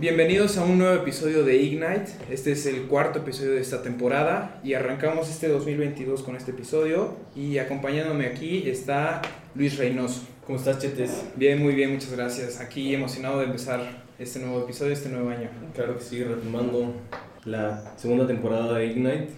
Bienvenidos 0.00 0.56
a 0.56 0.64
un 0.64 0.78
nuevo 0.78 0.94
episodio 0.94 1.44
de 1.44 1.58
Ignite. 1.58 2.12
Este 2.30 2.52
es 2.52 2.64
el 2.64 2.84
cuarto 2.88 3.18
episodio 3.18 3.52
de 3.52 3.60
esta 3.60 3.82
temporada 3.82 4.58
y 4.64 4.74
arrancamos 4.74 5.28
este 5.28 5.46
2022 5.46 6.22
con 6.22 6.36
este 6.36 6.52
episodio. 6.52 7.16
Y 7.36 7.58
acompañándome 7.58 8.26
aquí 8.26 8.68
está 8.68 9.22
Luis 9.54 9.76
Reynoso. 9.76 10.29
¿Cómo 10.50 10.58
estás, 10.58 10.80
Chetes? 10.80 11.26
Bien, 11.36 11.62
muy 11.62 11.76
bien, 11.76 11.92
muchas 11.92 12.10
gracias. 12.10 12.60
Aquí 12.60 12.92
emocionado 12.92 13.38
de 13.38 13.44
empezar 13.44 14.02
este 14.18 14.40
nuevo 14.40 14.64
episodio, 14.64 14.92
este 14.92 15.08
nuevo 15.08 15.30
año. 15.30 15.48
Claro 15.76 15.96
que 15.96 16.02
sí, 16.02 16.24
retomando 16.24 16.92
la 17.44 17.94
segunda 17.96 18.26
temporada 18.26 18.76
de 18.76 18.86
Ignite. 18.86 19.28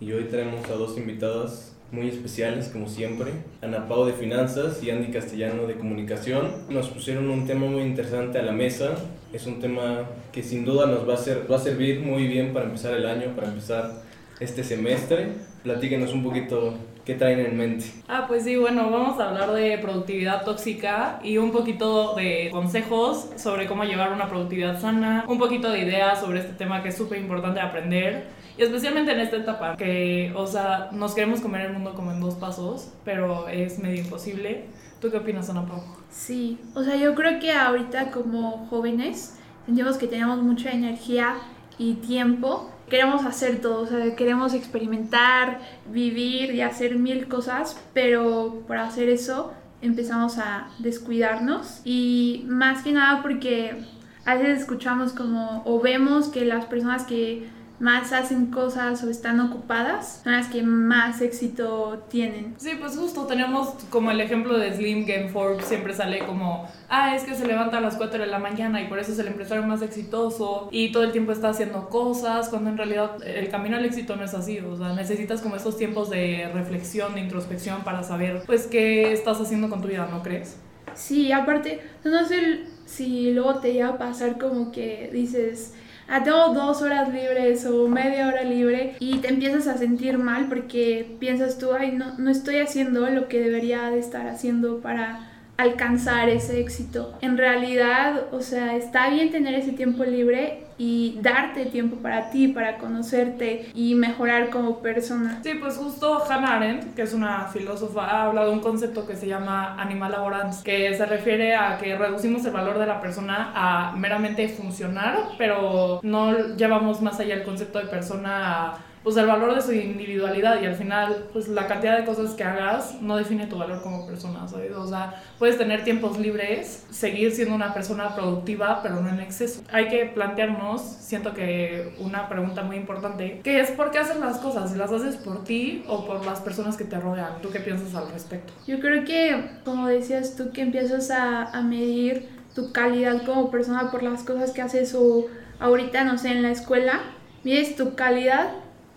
Y 0.00 0.12
hoy 0.12 0.24
tenemos 0.30 0.66
a 0.70 0.72
dos 0.72 0.96
invitadas 0.96 1.76
muy 1.90 2.08
especiales, 2.08 2.68
como 2.68 2.88
siempre. 2.88 3.32
Ana 3.60 3.86
Pau 3.86 4.06
de 4.06 4.14
Finanzas 4.14 4.82
y 4.82 4.90
Andy 4.90 5.12
Castellano 5.12 5.66
de 5.66 5.74
Comunicación. 5.74 6.48
Nos 6.70 6.88
pusieron 6.88 7.28
un 7.28 7.46
tema 7.46 7.66
muy 7.66 7.82
interesante 7.82 8.38
a 8.38 8.42
la 8.42 8.52
mesa. 8.52 8.94
Es 9.30 9.46
un 9.46 9.60
tema 9.60 10.08
que 10.32 10.42
sin 10.42 10.64
duda 10.64 10.86
nos 10.86 11.06
va 11.06 11.12
a, 11.12 11.18
ser, 11.18 11.52
va 11.52 11.56
a 11.56 11.60
servir 11.60 12.00
muy 12.00 12.26
bien 12.26 12.54
para 12.54 12.64
empezar 12.64 12.94
el 12.94 13.04
año, 13.04 13.36
para 13.36 13.48
empezar 13.48 14.02
este 14.40 14.64
semestre. 14.64 15.32
Platíquenos 15.64 16.14
un 16.14 16.24
poquito 16.24 16.78
qué 17.04 17.14
traen 17.14 17.40
en 17.40 17.56
mente. 17.56 17.86
Ah, 18.08 18.26
pues 18.28 18.44
sí, 18.44 18.56
bueno, 18.56 18.90
vamos 18.90 19.20
a 19.20 19.28
hablar 19.28 19.52
de 19.52 19.78
productividad 19.78 20.44
tóxica 20.44 21.20
y 21.22 21.38
un 21.38 21.52
poquito 21.52 22.14
de 22.14 22.48
consejos 22.50 23.30
sobre 23.36 23.66
cómo 23.66 23.84
llevar 23.84 24.12
una 24.12 24.28
productividad 24.28 24.80
sana, 24.80 25.24
un 25.28 25.38
poquito 25.38 25.70
de 25.70 25.80
ideas 25.80 26.20
sobre 26.20 26.40
este 26.40 26.52
tema 26.52 26.82
que 26.82 26.90
es 26.90 26.96
súper 26.96 27.18
importante 27.18 27.60
aprender 27.60 28.26
y 28.56 28.62
especialmente 28.62 29.12
en 29.12 29.20
esta 29.20 29.36
etapa, 29.36 29.76
que, 29.76 30.32
o 30.36 30.46
sea, 30.46 30.90
nos 30.92 31.14
queremos 31.14 31.40
comer 31.40 31.62
el 31.62 31.72
mundo 31.72 31.94
como 31.94 32.12
en 32.12 32.20
dos 32.20 32.34
pasos, 32.34 32.92
pero 33.04 33.48
es 33.48 33.78
medio 33.78 34.02
imposible. 34.02 34.66
¿Tú 35.00 35.10
qué 35.10 35.16
opinas, 35.16 35.48
Ana 35.48 35.66
Pau? 35.66 35.82
Sí, 36.10 36.58
o 36.74 36.84
sea, 36.84 36.96
yo 36.96 37.14
creo 37.14 37.40
que 37.40 37.52
ahorita 37.52 38.10
como 38.10 38.66
jóvenes 38.68 39.38
sentimos 39.66 39.96
que 39.96 40.06
tenemos 40.06 40.42
mucha 40.42 40.70
energía 40.70 41.36
y 41.78 41.94
tiempo. 41.94 42.70
Queremos 42.92 43.24
hacer 43.24 43.62
todo, 43.62 43.84
o 43.84 43.86
sea, 43.86 44.14
queremos 44.16 44.52
experimentar, 44.52 45.60
vivir 45.86 46.54
y 46.54 46.60
hacer 46.60 46.96
mil 46.96 47.26
cosas, 47.26 47.80
pero 47.94 48.64
para 48.68 48.84
hacer 48.84 49.08
eso 49.08 49.54
empezamos 49.80 50.36
a 50.36 50.68
descuidarnos 50.78 51.80
y 51.86 52.44
más 52.48 52.82
que 52.82 52.92
nada 52.92 53.22
porque 53.22 53.82
a 54.26 54.34
veces 54.34 54.60
escuchamos 54.60 55.14
como 55.14 55.62
o 55.64 55.80
vemos 55.80 56.28
que 56.28 56.44
las 56.44 56.66
personas 56.66 57.04
que 57.04 57.48
más 57.82 58.12
hacen 58.12 58.46
cosas 58.46 59.02
o 59.02 59.10
están 59.10 59.40
ocupadas 59.40 60.20
son 60.22 60.34
las 60.34 60.46
que 60.46 60.62
más 60.62 61.20
éxito 61.20 62.04
tienen. 62.08 62.54
Sí, 62.56 62.70
pues 62.78 62.96
justo 62.96 63.26
tenemos 63.26 63.70
como 63.90 64.12
el 64.12 64.20
ejemplo 64.20 64.56
de 64.56 64.72
Slim 64.72 65.04
Game 65.04 65.28
Forbes, 65.28 65.64
siempre 65.64 65.92
sale 65.92 66.20
como, 66.20 66.68
ah, 66.88 67.16
es 67.16 67.24
que 67.24 67.34
se 67.34 67.44
levanta 67.44 67.78
a 67.78 67.80
las 67.80 67.96
4 67.96 68.20
de 68.20 68.28
la 68.28 68.38
mañana 68.38 68.80
y 68.80 68.86
por 68.86 69.00
eso 69.00 69.10
es 69.10 69.18
el 69.18 69.26
empresario 69.26 69.66
más 69.66 69.82
exitoso 69.82 70.68
y 70.70 70.92
todo 70.92 71.02
el 71.02 71.10
tiempo 71.10 71.32
está 71.32 71.48
haciendo 71.48 71.88
cosas, 71.88 72.48
cuando 72.50 72.70
en 72.70 72.76
realidad 72.76 73.20
el 73.26 73.48
camino 73.48 73.76
al 73.76 73.84
éxito 73.84 74.14
no 74.14 74.22
es 74.22 74.34
así, 74.34 74.60
o 74.60 74.76
sea, 74.76 74.92
necesitas 74.92 75.40
como 75.40 75.56
estos 75.56 75.76
tiempos 75.76 76.08
de 76.08 76.48
reflexión, 76.54 77.14
de 77.14 77.20
introspección 77.20 77.82
para 77.82 78.04
saber, 78.04 78.44
pues, 78.46 78.68
qué 78.68 79.12
estás 79.12 79.40
haciendo 79.40 79.68
con 79.68 79.82
tu 79.82 79.88
vida, 79.88 80.06
¿no 80.08 80.22
crees? 80.22 80.56
Sí, 80.94 81.32
aparte, 81.32 81.80
no 82.04 82.24
sé 82.24 82.64
si 82.86 83.32
luego 83.32 83.56
te 83.56 83.70
iba 83.70 83.88
a 83.88 83.98
pasar 83.98 84.38
como 84.38 84.70
que 84.70 85.10
dices, 85.12 85.74
ah, 86.08 86.22
tengo 86.22 86.54
dos 86.54 86.82
horas 86.82 87.12
libres 87.12 87.66
o 87.66 87.88
media 87.88 88.28
hora 88.28 88.42
libre 88.42 88.96
y 89.00 89.18
te 89.18 89.28
empiezas 89.28 89.66
a 89.66 89.78
sentir 89.78 90.18
mal 90.18 90.46
porque 90.48 91.16
piensas 91.18 91.58
tú, 91.58 91.72
ay, 91.72 91.92
no, 91.92 92.18
no 92.18 92.30
estoy 92.30 92.58
haciendo 92.58 93.08
lo 93.08 93.28
que 93.28 93.40
debería 93.40 93.90
de 93.90 93.98
estar 93.98 94.28
haciendo 94.28 94.80
para 94.80 95.31
alcanzar 95.62 96.28
ese 96.28 96.60
éxito. 96.60 97.14
En 97.20 97.38
realidad, 97.38 98.26
o 98.32 98.40
sea, 98.40 98.76
está 98.76 99.10
bien 99.10 99.30
tener 99.30 99.54
ese 99.54 99.72
tiempo 99.72 100.04
libre 100.04 100.64
y 100.78 101.18
darte 101.20 101.66
tiempo 101.66 101.96
para 101.96 102.30
ti, 102.30 102.48
para 102.48 102.78
conocerte 102.78 103.70
y 103.74 103.94
mejorar 103.94 104.50
como 104.50 104.78
persona. 104.78 105.40
Sí, 105.42 105.54
pues 105.54 105.76
justo 105.76 106.22
Hannah 106.28 106.56
Arendt, 106.56 106.94
que 106.94 107.02
es 107.02 107.14
una 107.14 107.46
filósofa, 107.46 108.04
ha 108.04 108.24
hablado 108.24 108.48
de 108.48 108.54
un 108.54 108.60
concepto 108.60 109.06
que 109.06 109.14
se 109.14 109.26
llama 109.28 109.80
animal 109.80 110.12
laborans, 110.12 110.62
que 110.62 110.92
se 110.94 111.06
refiere 111.06 111.54
a 111.54 111.78
que 111.78 111.96
reducimos 111.96 112.44
el 112.44 112.52
valor 112.52 112.78
de 112.78 112.86
la 112.86 113.00
persona 113.00 113.52
a 113.54 113.92
meramente 113.96 114.48
funcionar, 114.48 115.18
pero 115.38 116.00
no 116.02 116.56
llevamos 116.56 117.00
más 117.00 117.20
allá 117.20 117.34
el 117.34 117.44
concepto 117.44 117.78
de 117.78 117.86
persona 117.86 118.72
a 118.72 118.78
pues 119.02 119.16
el 119.16 119.26
valor 119.26 119.54
de 119.54 119.62
su 119.62 119.72
individualidad 119.72 120.60
y 120.60 120.66
al 120.66 120.74
final 120.74 121.28
pues 121.32 121.48
la 121.48 121.66
cantidad 121.66 121.98
de 121.98 122.04
cosas 122.04 122.32
que 122.34 122.44
hagas 122.44 123.00
no 123.00 123.16
define 123.16 123.46
tu 123.46 123.58
valor 123.58 123.82
como 123.82 124.06
persona, 124.06 124.46
¿sabes? 124.46 124.72
O 124.72 124.86
sea, 124.86 125.22
puedes 125.38 125.58
tener 125.58 125.84
tiempos 125.84 126.18
libres, 126.18 126.86
seguir 126.90 127.32
siendo 127.32 127.54
una 127.54 127.74
persona 127.74 128.14
productiva, 128.14 128.80
pero 128.82 129.00
no 129.00 129.08
en 129.08 129.20
exceso. 129.20 129.62
Hay 129.72 129.88
que 129.88 130.06
plantearnos, 130.06 130.82
siento 130.82 131.34
que 131.34 131.94
una 131.98 132.28
pregunta 132.28 132.62
muy 132.62 132.76
importante, 132.76 133.40
que 133.42 133.60
es 133.60 133.70
por 133.72 133.90
qué 133.90 133.98
haces 133.98 134.18
las 134.18 134.38
cosas, 134.38 134.70
si 134.70 134.78
las 134.78 134.92
haces 134.92 135.16
por 135.16 135.44
ti 135.44 135.84
o 135.88 136.06
por 136.06 136.24
las 136.24 136.40
personas 136.40 136.76
que 136.76 136.84
te 136.84 136.98
rodean. 136.98 137.40
¿Tú 137.42 137.50
qué 137.50 137.60
piensas 137.60 137.94
al 137.94 138.10
respecto? 138.12 138.52
Yo 138.66 138.80
creo 138.80 139.04
que, 139.04 139.50
como 139.64 139.88
decías 139.88 140.36
tú, 140.36 140.52
que 140.52 140.62
empiezas 140.62 141.10
a, 141.10 141.44
a 141.44 141.62
medir 141.62 142.28
tu 142.54 142.72
calidad 142.72 143.24
como 143.24 143.50
persona 143.50 143.90
por 143.90 144.02
las 144.02 144.22
cosas 144.22 144.52
que 144.52 144.62
haces 144.62 144.94
o 144.94 145.26
ahorita, 145.58 146.04
no 146.04 146.18
sé, 146.18 146.30
en 146.30 146.42
la 146.42 146.50
escuela, 146.50 147.00
mides 147.44 147.76
tu 147.76 147.94
calidad 147.94 148.50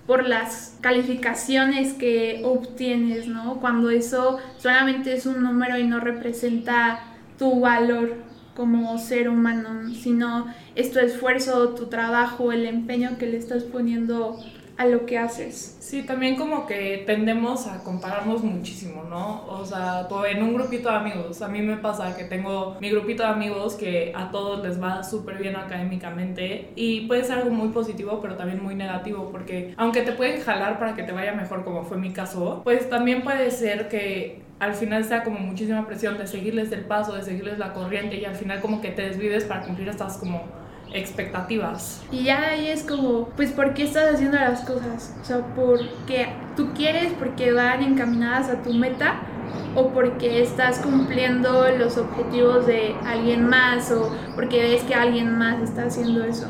por 0.08 0.28
las 0.28 0.78
calificaciones 0.82 1.94
que 1.94 2.42
obtienes, 2.44 3.28
¿no? 3.28 3.60
Cuando 3.60 3.90
eso 3.90 4.38
solamente 4.58 5.14
es 5.14 5.26
un 5.26 5.42
número 5.42 5.78
y 5.78 5.86
no 5.86 6.00
representa 6.00 7.00
tu 7.40 7.62
valor 7.62 8.14
como 8.56 8.98
ser 8.98 9.28
humano, 9.30 9.94
sino 9.94 10.48
es 10.76 10.92
tu 10.92 11.00
esfuerzo, 11.00 11.70
tu 11.70 11.88
trabajo, 11.88 12.52
el 12.52 12.66
empeño 12.66 13.18
que 13.18 13.28
le 13.28 13.38
estás 13.38 13.64
poniendo 13.64 14.40
a 14.78 14.86
lo 14.86 15.06
que 15.06 15.18
haces. 15.18 15.78
Sí, 15.80 16.04
también 16.04 16.36
como 16.36 16.66
que 16.66 17.04
tendemos 17.06 17.68
a 17.68 17.84
compararnos 17.84 18.44
muchísimo, 18.44 19.04
¿no? 19.04 19.46
O 19.48 19.66
sea, 19.66 20.08
en 20.30 20.44
un 20.44 20.54
grupito 20.54 20.90
de 20.90 20.96
amigos, 20.96 21.42
a 21.42 21.48
mí 21.48 21.62
me 21.62 21.78
pasa 21.78 22.16
que 22.16 22.26
tengo 22.26 22.76
mi 22.82 22.90
grupito 22.90 23.24
de 23.24 23.30
amigos 23.30 23.76
que 23.76 24.12
a 24.16 24.32
todos 24.32 24.66
les 24.66 24.82
va 24.82 25.04
súper 25.04 25.38
bien 25.38 25.56
académicamente 25.56 26.72
y 26.76 27.08
puede 27.08 27.24
ser 27.24 27.40
algo 27.40 27.52
muy 27.52 27.70
positivo, 27.70 28.20
pero 28.22 28.36
también 28.36 28.62
muy 28.62 28.76
negativo, 28.76 29.30
porque 29.32 29.74
aunque 29.78 30.02
te 30.02 30.12
pueden 30.12 30.42
jalar 30.42 30.80
para 30.80 30.96
que 30.96 31.04
te 31.04 31.12
vaya 31.12 31.34
mejor, 31.34 31.64
como 31.64 31.84
fue 31.84 31.98
mi 31.98 32.12
caso, 32.12 32.62
pues 32.64 32.90
también 32.90 33.22
puede 33.24 33.52
ser 33.52 33.88
que 33.88 34.44
al 34.60 34.74
final 34.74 35.04
sea 35.04 35.24
como 35.24 35.40
muchísima 35.40 35.86
presión 35.86 36.18
de 36.18 36.28
seguirles 36.28 36.72
el 36.72 36.86
paso, 36.86 37.14
de 37.14 37.24
seguirles 37.24 37.60
la 37.60 37.74
corriente 37.74 38.18
y 38.18 38.26
al 38.26 38.36
final 38.36 38.62
como 38.62 38.82
que 38.82 38.90
te 38.90 39.04
desvides 39.04 39.46
para 39.46 39.62
cumplir 39.62 39.90
estas 39.90 40.18
como 40.18 40.44
expectativas. 40.96 42.04
Y 42.12 42.24
ya 42.24 42.50
ahí 42.52 42.68
es 42.68 42.84
como, 42.84 43.28
pues, 43.30 43.52
¿por 43.52 43.74
qué 43.74 43.84
estás 43.84 44.16
haciendo 44.16 44.38
las 44.38 44.62
cosas? 44.62 45.16
O 45.22 45.26
sea, 45.26 45.40
porque 45.56 46.28
tú 46.56 46.74
quieres, 46.74 47.14
porque 47.20 47.52
van 47.52 47.84
encaminadas 47.84 48.50
a 48.50 48.64
tu 48.64 48.74
meta 48.74 49.20
o 49.76 49.90
porque 49.90 50.42
estás 50.42 50.80
cumpliendo 50.80 51.70
los 51.78 51.98
objetivos 51.98 52.66
de 52.66 52.96
alguien 53.06 53.48
más 53.48 53.92
o 53.92 54.10
porque 54.36 54.62
ves 54.62 54.84
que 54.84 54.96
alguien 54.96 55.38
más 55.38 55.62
está 55.62 55.84
haciendo 55.86 56.24
eso. 56.24 56.48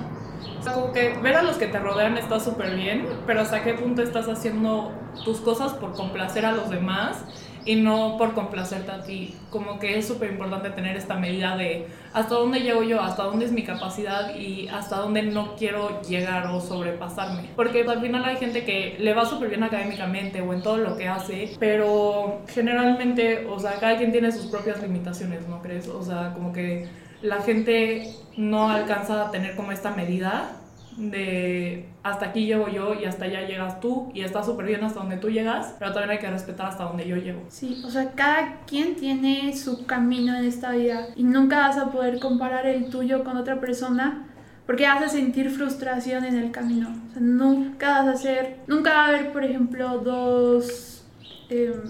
Como 0.63 0.91
que 0.93 1.17
ver 1.21 1.35
a 1.35 1.43
los 1.43 1.57
que 1.57 1.67
te 1.67 1.79
rodean 1.79 2.17
está 2.17 2.39
súper 2.39 2.75
bien, 2.75 3.07
pero 3.27 3.41
hasta 3.41 3.63
qué 3.63 3.73
punto 3.73 4.01
estás 4.01 4.27
haciendo 4.27 4.91
tus 5.23 5.39
cosas 5.39 5.73
por 5.73 5.93
complacer 5.93 6.45
a 6.45 6.51
los 6.53 6.69
demás 6.69 7.23
y 7.65 7.75
no 7.75 8.15
por 8.17 8.33
complacerte 8.33 8.91
a 8.91 9.01
ti. 9.01 9.35
Como 9.49 9.79
que 9.79 9.97
es 9.97 10.07
súper 10.07 10.31
importante 10.31 10.69
tener 10.69 10.95
esta 10.95 11.15
medida 11.15 11.57
de 11.57 11.87
hasta 12.13 12.35
dónde 12.35 12.61
llego 12.61 12.83
yo, 12.83 13.01
hasta 13.01 13.23
dónde 13.23 13.45
es 13.45 13.51
mi 13.51 13.63
capacidad 13.63 14.35
y 14.35 14.67
hasta 14.67 14.97
dónde 14.97 15.23
no 15.23 15.55
quiero 15.55 16.01
llegar 16.03 16.47
o 16.47 16.61
sobrepasarme. 16.61 17.49
Porque 17.55 17.83
al 17.83 18.01
final 18.01 18.23
hay 18.23 18.37
gente 18.37 18.63
que 18.63 18.95
le 18.99 19.13
va 19.13 19.25
súper 19.25 19.49
bien 19.49 19.63
académicamente 19.63 20.41
o 20.41 20.53
en 20.53 20.61
todo 20.61 20.77
lo 20.77 20.95
que 20.95 21.07
hace, 21.07 21.55
pero 21.59 22.41
generalmente, 22.47 23.47
o 23.47 23.59
sea, 23.59 23.73
cada 23.79 23.97
quien 23.97 24.11
tiene 24.11 24.31
sus 24.31 24.45
propias 24.45 24.81
limitaciones, 24.81 25.47
¿no 25.47 25.61
crees? 25.61 25.87
O 25.87 26.03
sea, 26.03 26.33
como 26.33 26.53
que 26.53 26.87
la 27.21 27.41
gente 27.41 28.13
no 28.37 28.69
alcanza 28.69 29.27
a 29.27 29.31
tener 29.31 29.55
como 29.55 29.71
esta 29.71 29.91
medida 29.91 30.61
de 30.97 31.89
hasta 32.03 32.27
aquí 32.27 32.45
llego 32.45 32.69
yo 32.69 32.93
y 32.93 33.05
hasta 33.05 33.25
allá 33.25 33.47
llegas 33.47 33.79
tú 33.79 34.11
y 34.13 34.21
está 34.21 34.43
súper 34.43 34.65
bien 34.65 34.83
hasta 34.83 34.99
donde 34.99 35.17
tú 35.17 35.29
llegas, 35.29 35.75
pero 35.79 35.91
también 35.91 36.11
hay 36.11 36.19
que 36.19 36.29
respetar 36.29 36.67
hasta 36.67 36.85
donde 36.85 37.07
yo 37.07 37.17
llego. 37.17 37.41
Sí, 37.49 37.81
o 37.85 37.89
sea, 37.89 38.11
cada 38.11 38.61
quien 38.65 38.95
tiene 38.95 39.55
su 39.55 39.85
camino 39.85 40.35
en 40.35 40.45
esta 40.45 40.71
vida 40.71 41.07
y 41.15 41.23
nunca 41.23 41.59
vas 41.59 41.77
a 41.77 41.91
poder 41.91 42.19
comparar 42.19 42.65
el 42.65 42.89
tuyo 42.89 43.23
con 43.23 43.37
otra 43.37 43.59
persona 43.59 44.27
porque 44.65 44.85
vas 44.85 45.03
a 45.03 45.09
sentir 45.09 45.49
frustración 45.49 46.25
en 46.25 46.37
el 46.37 46.51
camino. 46.51 46.89
O 47.15 47.19
nunca 47.19 47.89
vas 47.89 48.07
a 48.07 48.11
hacer, 48.11 48.57
nunca 48.67 48.91
va 48.91 49.05
a 49.05 49.07
haber, 49.09 49.31
por 49.31 49.43
ejemplo, 49.43 49.99
dos... 49.99 51.05
Em, 51.49 51.83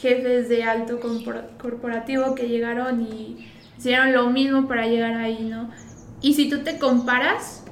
jefes 0.00 0.48
de 0.48 0.62
alto 0.62 1.00
corporativo 1.00 2.34
que 2.34 2.48
llegaron 2.48 3.02
y 3.02 3.48
hicieron 3.76 4.12
lo 4.12 4.30
mismo 4.30 4.68
para 4.68 4.86
llegar 4.86 5.14
ahí, 5.14 5.48
¿no? 5.50 5.70
Y 6.20 6.34
si 6.34 6.48
tú 6.48 6.60
te 6.60 6.78
comparas, 6.78 7.64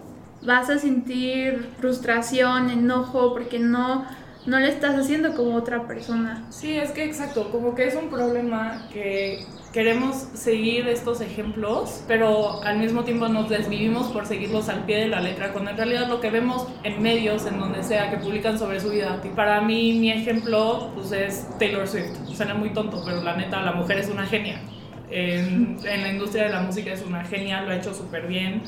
vas 0.47 0.71
a 0.71 0.79
sentir 0.79 1.69
frustración, 1.79 2.71
enojo, 2.71 3.35
porque 3.35 3.59
no, 3.59 4.07
no 4.47 4.61
le 4.61 4.69
estás 4.69 4.97
haciendo 4.97 5.35
como 5.35 5.57
otra 5.57 5.87
persona. 5.87 6.47
Sí, 6.51 6.77
es 6.77 6.93
que 6.93 7.05
exacto, 7.05 7.51
como 7.51 7.75
que 7.75 7.89
es 7.89 7.97
un 7.97 8.09
problema 8.09 8.89
que 8.93 9.45
queremos 9.73 10.17
seguir 10.33 10.89
estos 10.89 11.21
ejemplos, 11.21 12.03
pero 12.09 12.63
al 12.63 12.79
mismo 12.79 13.05
tiempo 13.05 13.29
nos 13.29 13.51
desvivimos 13.51 14.07
por 14.13 14.25
seguirlos 14.25 14.69
al 14.69 14.87
pie 14.87 15.01
de 15.01 15.09
la 15.09 15.21
letra, 15.21 15.53
cuando 15.53 15.73
en 15.73 15.77
realidad 15.77 16.09
lo 16.09 16.21
que 16.21 16.31
vemos 16.31 16.67
en 16.85 17.03
medios, 17.03 17.45
en 17.45 17.59
donde 17.59 17.83
sea, 17.83 18.11
que 18.11 18.17
publican 18.17 18.59
sobre 18.59 18.81
su 18.81 18.91
vida. 18.91 19.21
Y 19.23 19.29
para 19.29 19.61
mí, 19.61 19.99
mi 19.99 20.13
ejemplo, 20.13 20.93
pues 20.95 21.13
es 21.13 21.47
Taylor 21.59 21.87
Swift. 21.87 22.17
Suena 22.35 22.55
muy 22.55 22.71
tonto, 22.71 23.03
pero 23.05 23.23
la 23.23 23.37
neta, 23.37 23.61
la 23.63 23.73
mujer 23.73 23.99
es 23.99 24.09
una 24.09 24.25
genia. 24.25 24.63
En, 25.11 25.77
en 25.85 26.03
la 26.03 26.09
industria 26.09 26.45
de 26.45 26.51
la 26.51 26.63
música 26.63 26.93
es 26.93 27.03
una 27.03 27.23
genia, 27.25 27.63
lo 27.63 27.71
ha 27.71 27.77
hecho 27.77 27.93
súper 27.93 28.27
bien 28.27 28.63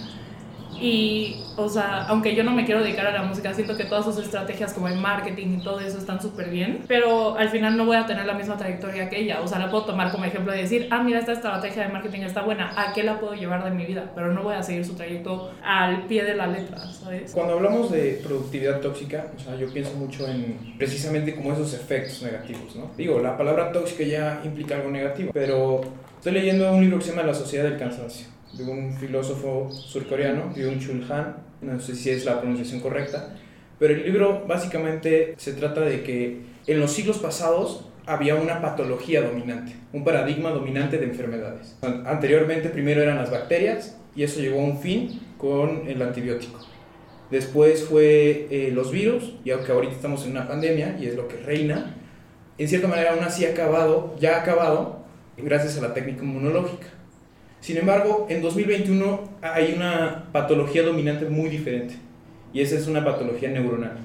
y, 0.80 1.36
o 1.56 1.68
sea, 1.68 2.06
aunque 2.06 2.34
yo 2.34 2.44
no 2.44 2.52
me 2.52 2.64
quiero 2.64 2.82
dedicar 2.82 3.06
a 3.06 3.12
la 3.12 3.22
música, 3.22 3.52
siento 3.54 3.76
que 3.76 3.84
todas 3.84 4.04
sus 4.04 4.18
estrategias 4.18 4.72
como 4.72 4.88
el 4.88 4.96
marketing 4.96 5.58
y 5.58 5.62
todo 5.62 5.80
eso 5.80 5.98
están 5.98 6.20
súper 6.20 6.50
bien, 6.50 6.84
pero 6.86 7.36
al 7.36 7.48
final 7.48 7.76
no 7.76 7.84
voy 7.84 7.96
a 7.96 8.06
tener 8.06 8.26
la 8.26 8.34
misma 8.34 8.56
trayectoria 8.56 9.08
que 9.08 9.20
ella. 9.20 9.40
O 9.40 9.48
sea, 9.48 9.58
la 9.58 9.70
puedo 9.70 9.84
tomar 9.84 10.12
como 10.12 10.24
ejemplo 10.24 10.52
de 10.52 10.58
decir, 10.58 10.88
ah, 10.90 11.02
mira, 11.02 11.18
esta 11.18 11.32
estrategia 11.32 11.84
de 11.84 11.92
marketing 11.92 12.20
está 12.20 12.42
buena, 12.42 12.72
¿a 12.76 12.92
qué 12.92 13.02
la 13.02 13.18
puedo 13.18 13.34
llevar 13.34 13.64
de 13.64 13.70
mi 13.70 13.86
vida? 13.86 14.10
Pero 14.14 14.32
no 14.32 14.42
voy 14.42 14.54
a 14.54 14.62
seguir 14.62 14.84
su 14.84 14.94
trayecto 14.94 15.50
al 15.64 16.06
pie 16.06 16.24
de 16.24 16.34
la 16.34 16.46
letra, 16.46 16.78
¿sabes? 16.92 17.32
Cuando 17.32 17.54
hablamos 17.54 17.90
de 17.90 18.20
productividad 18.24 18.80
tóxica, 18.80 19.26
o 19.36 19.40
sea, 19.40 19.56
yo 19.56 19.72
pienso 19.72 19.94
mucho 19.94 20.28
en 20.28 20.74
precisamente 20.78 21.34
como 21.34 21.52
esos 21.52 21.74
efectos 21.74 22.22
negativos, 22.22 22.76
¿no? 22.76 22.90
Digo, 22.96 23.18
la 23.18 23.36
palabra 23.36 23.72
tóxica 23.72 24.04
ya 24.04 24.40
implica 24.44 24.76
algo 24.76 24.90
negativo, 24.90 25.30
pero 25.32 25.80
estoy 26.16 26.32
leyendo 26.32 26.70
un 26.72 26.80
libro 26.80 26.98
que 26.98 27.04
se 27.04 27.10
llama 27.10 27.24
La 27.24 27.34
Sociedad 27.34 27.64
del 27.64 27.78
Cansancio 27.78 28.37
de 28.58 28.70
un 28.70 28.92
filósofo 28.94 29.70
surcoreano, 29.70 30.52
Byung-Chul 30.54 31.10
Han, 31.10 31.36
no 31.60 31.80
sé 31.80 31.94
si 31.94 32.10
es 32.10 32.24
la 32.24 32.40
pronunciación 32.40 32.80
correcta, 32.80 33.34
pero 33.78 33.94
el 33.94 34.04
libro 34.04 34.44
básicamente 34.46 35.34
se 35.38 35.52
trata 35.52 35.82
de 35.82 36.02
que 36.02 36.40
en 36.66 36.80
los 36.80 36.92
siglos 36.92 37.18
pasados 37.18 37.88
había 38.06 38.34
una 38.34 38.60
patología 38.60 39.22
dominante, 39.22 39.76
un 39.92 40.02
paradigma 40.02 40.50
dominante 40.50 40.98
de 40.98 41.04
enfermedades. 41.04 41.76
Anteriormente 42.04 42.68
primero 42.70 43.02
eran 43.02 43.16
las 43.16 43.30
bacterias 43.30 43.96
y 44.16 44.24
eso 44.24 44.40
llegó 44.40 44.60
a 44.60 44.64
un 44.64 44.80
fin 44.80 45.20
con 45.38 45.86
el 45.86 46.02
antibiótico. 46.02 46.58
Después 47.30 47.84
fue 47.84 48.48
eh, 48.50 48.70
los 48.72 48.90
virus, 48.90 49.34
y 49.44 49.50
aunque 49.50 49.70
ahorita 49.70 49.92
estamos 49.92 50.24
en 50.24 50.32
una 50.32 50.48
pandemia 50.48 50.96
y 50.98 51.06
es 51.06 51.14
lo 51.14 51.28
que 51.28 51.36
reina, 51.36 51.94
en 52.56 52.68
cierta 52.68 52.88
manera 52.88 53.12
aún 53.12 53.22
así 53.22 53.44
ha 53.44 53.50
acabado, 53.50 54.16
ya 54.18 54.36
ha 54.36 54.40
acabado 54.40 55.04
gracias 55.36 55.76
a 55.78 55.82
la 55.82 55.94
técnica 55.94 56.24
inmunológica. 56.24 56.86
Sin 57.60 57.76
embargo, 57.76 58.26
en 58.30 58.40
2021 58.40 59.20
hay 59.42 59.74
una 59.76 60.28
patología 60.32 60.82
dominante 60.82 61.26
muy 61.26 61.48
diferente 61.48 61.94
y 62.52 62.60
esa 62.60 62.76
es 62.76 62.86
una 62.86 63.04
patología 63.04 63.50
neuronal. 63.50 63.98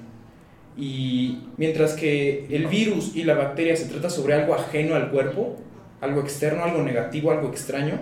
Y 0.76 1.44
mientras 1.58 1.94
que 1.94 2.48
el 2.50 2.68
virus 2.68 3.16
y 3.16 3.24
la 3.24 3.36
bacteria 3.36 3.76
se 3.76 3.86
trata 3.86 4.10
sobre 4.10 4.34
algo 4.34 4.56
ajeno 4.56 4.96
al 4.96 5.12
cuerpo, 5.12 5.56
algo 6.02 6.22
externo, 6.22 6.64
algo 6.64 6.82
negativo, 6.82 7.32
algo 7.32 7.50
extraño, 7.50 8.00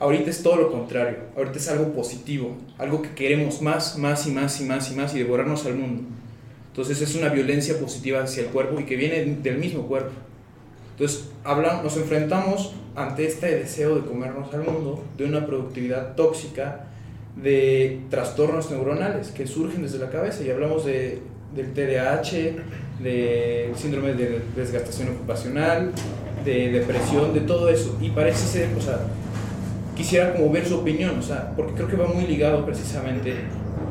ahorita 0.00 0.30
es 0.30 0.42
todo 0.42 0.56
lo 0.56 0.72
contrario, 0.72 1.18
ahorita 1.36 1.58
es 1.58 1.68
algo 1.68 1.92
positivo, 1.92 2.56
algo 2.78 3.02
que 3.02 3.10
queremos 3.10 3.60
más, 3.60 3.98
más 3.98 4.26
y 4.26 4.30
más 4.30 4.60
y 4.60 4.64
más 4.64 4.90
y 4.90 4.94
más 4.94 5.14
y 5.14 5.18
devorarnos 5.18 5.66
al 5.66 5.74
mundo. 5.74 6.04
Entonces 6.68 7.00
es 7.00 7.14
una 7.14 7.28
violencia 7.28 7.78
positiva 7.78 8.22
hacia 8.22 8.42
el 8.42 8.48
cuerpo 8.48 8.80
y 8.80 8.84
que 8.84 8.96
viene 8.96 9.24
del 9.42 9.58
mismo 9.58 9.86
cuerpo. 9.86 10.12
Entonces 10.96 11.28
habla, 11.44 11.82
nos 11.82 11.94
enfrentamos 11.98 12.72
ante 12.94 13.26
este 13.26 13.54
deseo 13.54 13.96
de 13.96 14.06
comernos 14.06 14.52
al 14.54 14.64
mundo, 14.64 15.04
de 15.18 15.26
una 15.26 15.44
productividad 15.44 16.14
tóxica, 16.14 16.86
de 17.36 18.00
trastornos 18.08 18.70
neuronales 18.70 19.28
que 19.28 19.46
surgen 19.46 19.82
desde 19.82 19.98
la 19.98 20.08
cabeza 20.08 20.42
y 20.42 20.48
hablamos 20.48 20.86
de, 20.86 21.20
del 21.54 21.74
TDAH, 21.74 23.02
de 23.02 23.72
síndrome 23.76 24.14
de 24.14 24.40
desgastación 24.56 25.10
ocupacional, 25.10 25.92
de 26.46 26.70
depresión, 26.70 27.34
de 27.34 27.40
todo 27.40 27.68
eso. 27.68 27.98
Y 28.00 28.08
parece 28.08 28.46
ser, 28.46 28.70
o 28.74 28.80
sea, 28.80 29.00
quisiera 29.94 30.32
como 30.32 30.50
ver 30.50 30.64
su 30.64 30.76
opinión, 30.78 31.18
o 31.18 31.22
sea, 31.22 31.52
porque 31.54 31.74
creo 31.74 31.88
que 31.88 31.96
va 31.96 32.06
muy 32.06 32.26
ligado 32.26 32.64
precisamente 32.64 33.34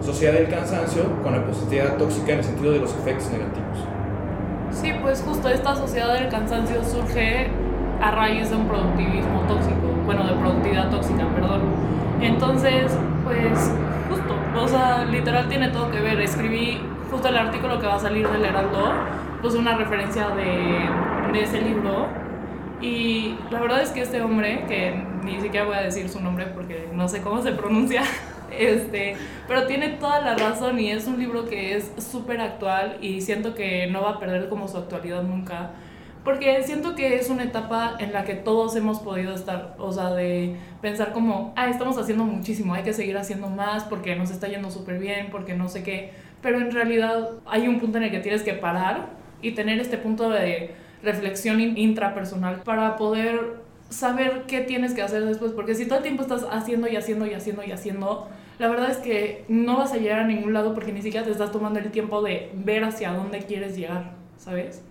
sociedad 0.04 0.34
del 0.34 0.50
cansancio 0.50 1.22
con 1.22 1.34
la 1.34 1.46
positividad 1.46 1.98
tóxica 1.98 2.34
en 2.34 2.40
el 2.40 2.44
sentido 2.44 2.72
de 2.72 2.80
los 2.80 2.92
efectos 2.96 3.30
negativos. 3.32 3.95
Pues 5.06 5.22
justo 5.22 5.50
esta 5.50 5.76
sociedad 5.76 6.16
del 6.16 6.30
cansancio 6.30 6.84
surge 6.84 7.48
a 8.02 8.10
raíz 8.10 8.50
de 8.50 8.56
un 8.56 8.68
productivismo 8.68 9.42
tóxico, 9.42 9.88
bueno, 10.04 10.24
de 10.24 10.34
productividad 10.34 10.90
tóxica, 10.90 11.28
perdón. 11.28 11.62
Entonces, 12.22 12.92
pues 13.24 13.72
justo, 14.10 14.36
o 14.60 14.68
sea, 14.68 15.06
literal 15.06 15.48
tiene 15.48 15.70
todo 15.70 15.92
que 15.92 16.00
ver. 16.00 16.20
Escribí 16.22 16.82
justo 17.12 17.28
el 17.28 17.38
artículo 17.38 17.80
que 17.80 17.86
va 17.86 17.98
a 17.98 18.00
salir 18.00 18.28
del 18.28 18.46
Heraldo, 18.46 18.94
pues 19.44 19.54
una 19.54 19.78
referencia 19.78 20.30
de, 20.30 20.90
de 21.32 21.44
ese 21.44 21.62
libro. 21.62 22.08
Y 22.82 23.38
la 23.52 23.62
verdad 23.62 23.84
es 23.84 23.92
que 23.92 24.02
este 24.02 24.24
hombre, 24.24 24.66
que 24.68 25.06
ni 25.24 25.40
siquiera 25.40 25.68
voy 25.68 25.76
a 25.76 25.82
decir 25.82 26.10
su 26.10 26.20
nombre 26.20 26.48
porque 26.48 26.90
no 26.92 27.08
sé 27.08 27.22
cómo 27.22 27.44
se 27.44 27.52
pronuncia, 27.52 28.02
este, 28.60 29.16
pero 29.48 29.68
tiene 29.68 29.90
toda 29.90 30.22
la 30.22 30.36
razón 30.36 30.80
y 30.80 30.92
es 30.92 31.08
un 31.08 31.20
libro 31.20 31.46
que 31.46 31.76
es 31.76 31.92
súper 31.98 32.42
actual 32.42 32.98
y 33.02 33.22
siento 33.22 33.56
que 33.56 33.88
no 33.88 34.02
va 34.02 34.12
a 34.12 34.20
perder 34.20 34.50
como 34.50 34.68
su 34.68 34.78
actualidad 34.78 35.24
nunca 35.24 35.72
porque 36.26 36.64
siento 36.64 36.96
que 36.96 37.18
es 37.18 37.30
una 37.30 37.44
etapa 37.44 37.98
en 38.00 38.12
la 38.12 38.26
que 38.26 38.34
todos 38.34 38.76
hemos 38.76 39.00
podido 39.00 39.36
estar, 39.36 39.76
o 39.78 39.94
sea, 39.94 40.12
de 40.12 40.56
pensar 40.82 41.14
como, 41.14 41.54
ah, 41.56 41.70
estamos 41.70 42.00
haciendo 42.00 42.24
muchísimo, 42.24 42.74
hay 42.74 42.82
que 42.82 42.94
seguir 42.94 43.16
haciendo 43.16 43.48
más 43.48 43.84
porque 43.84 44.16
nos 44.16 44.32
está 44.32 44.48
yendo 44.48 44.72
súper 44.72 44.98
bien, 44.98 45.28
porque 45.32 45.54
no 45.54 45.70
sé 45.70 45.84
qué, 45.84 46.14
pero 46.42 46.60
en 46.60 46.72
realidad 46.72 47.30
hay 47.46 47.68
un 47.68 47.80
punto 47.80 48.00
en 48.00 48.06
el 48.06 48.12
que 48.12 48.22
tienes 48.22 48.42
que 48.42 48.54
parar 48.54 49.10
y 49.44 49.52
tener 49.52 49.80
este 49.80 50.00
punto 50.00 50.32
de 50.32 50.74
reflexión 51.04 51.62
intrapersonal 51.62 52.64
para 52.64 52.96
poder 52.96 53.58
saber 53.90 54.46
qué 54.48 54.62
tienes 54.62 54.96
que 54.96 55.04
hacer 55.04 55.24
después, 55.26 55.52
porque 55.52 55.76
si 55.76 55.86
todo 55.86 56.00
el 56.00 56.04
tiempo 56.04 56.24
estás 56.24 56.44
haciendo 56.50 56.88
y 56.88 56.96
haciendo 56.96 57.28
y 57.28 57.36
haciendo 57.36 57.64
y 57.64 57.72
haciendo, 57.72 58.28
la 58.60 58.68
verdad 58.70 58.90
es 58.90 58.98
que 58.98 59.46
no 59.50 59.78
vas 59.78 59.92
a 59.94 59.98
llegar 59.98 60.20
a 60.20 60.28
ningún 60.28 60.54
lado 60.54 60.74
porque 60.74 60.94
ni 60.94 61.02
siquiera 61.02 61.26
te 61.26 61.32
estás 61.32 61.52
tomando 61.52 61.80
el 61.80 61.92
tiempo 61.92 62.22
de 62.22 62.52
ver 62.56 62.84
hacia 62.84 63.12
dónde 63.12 63.40
quieres 63.40 63.76
llegar, 63.76 64.14
¿sabes? 64.38 64.82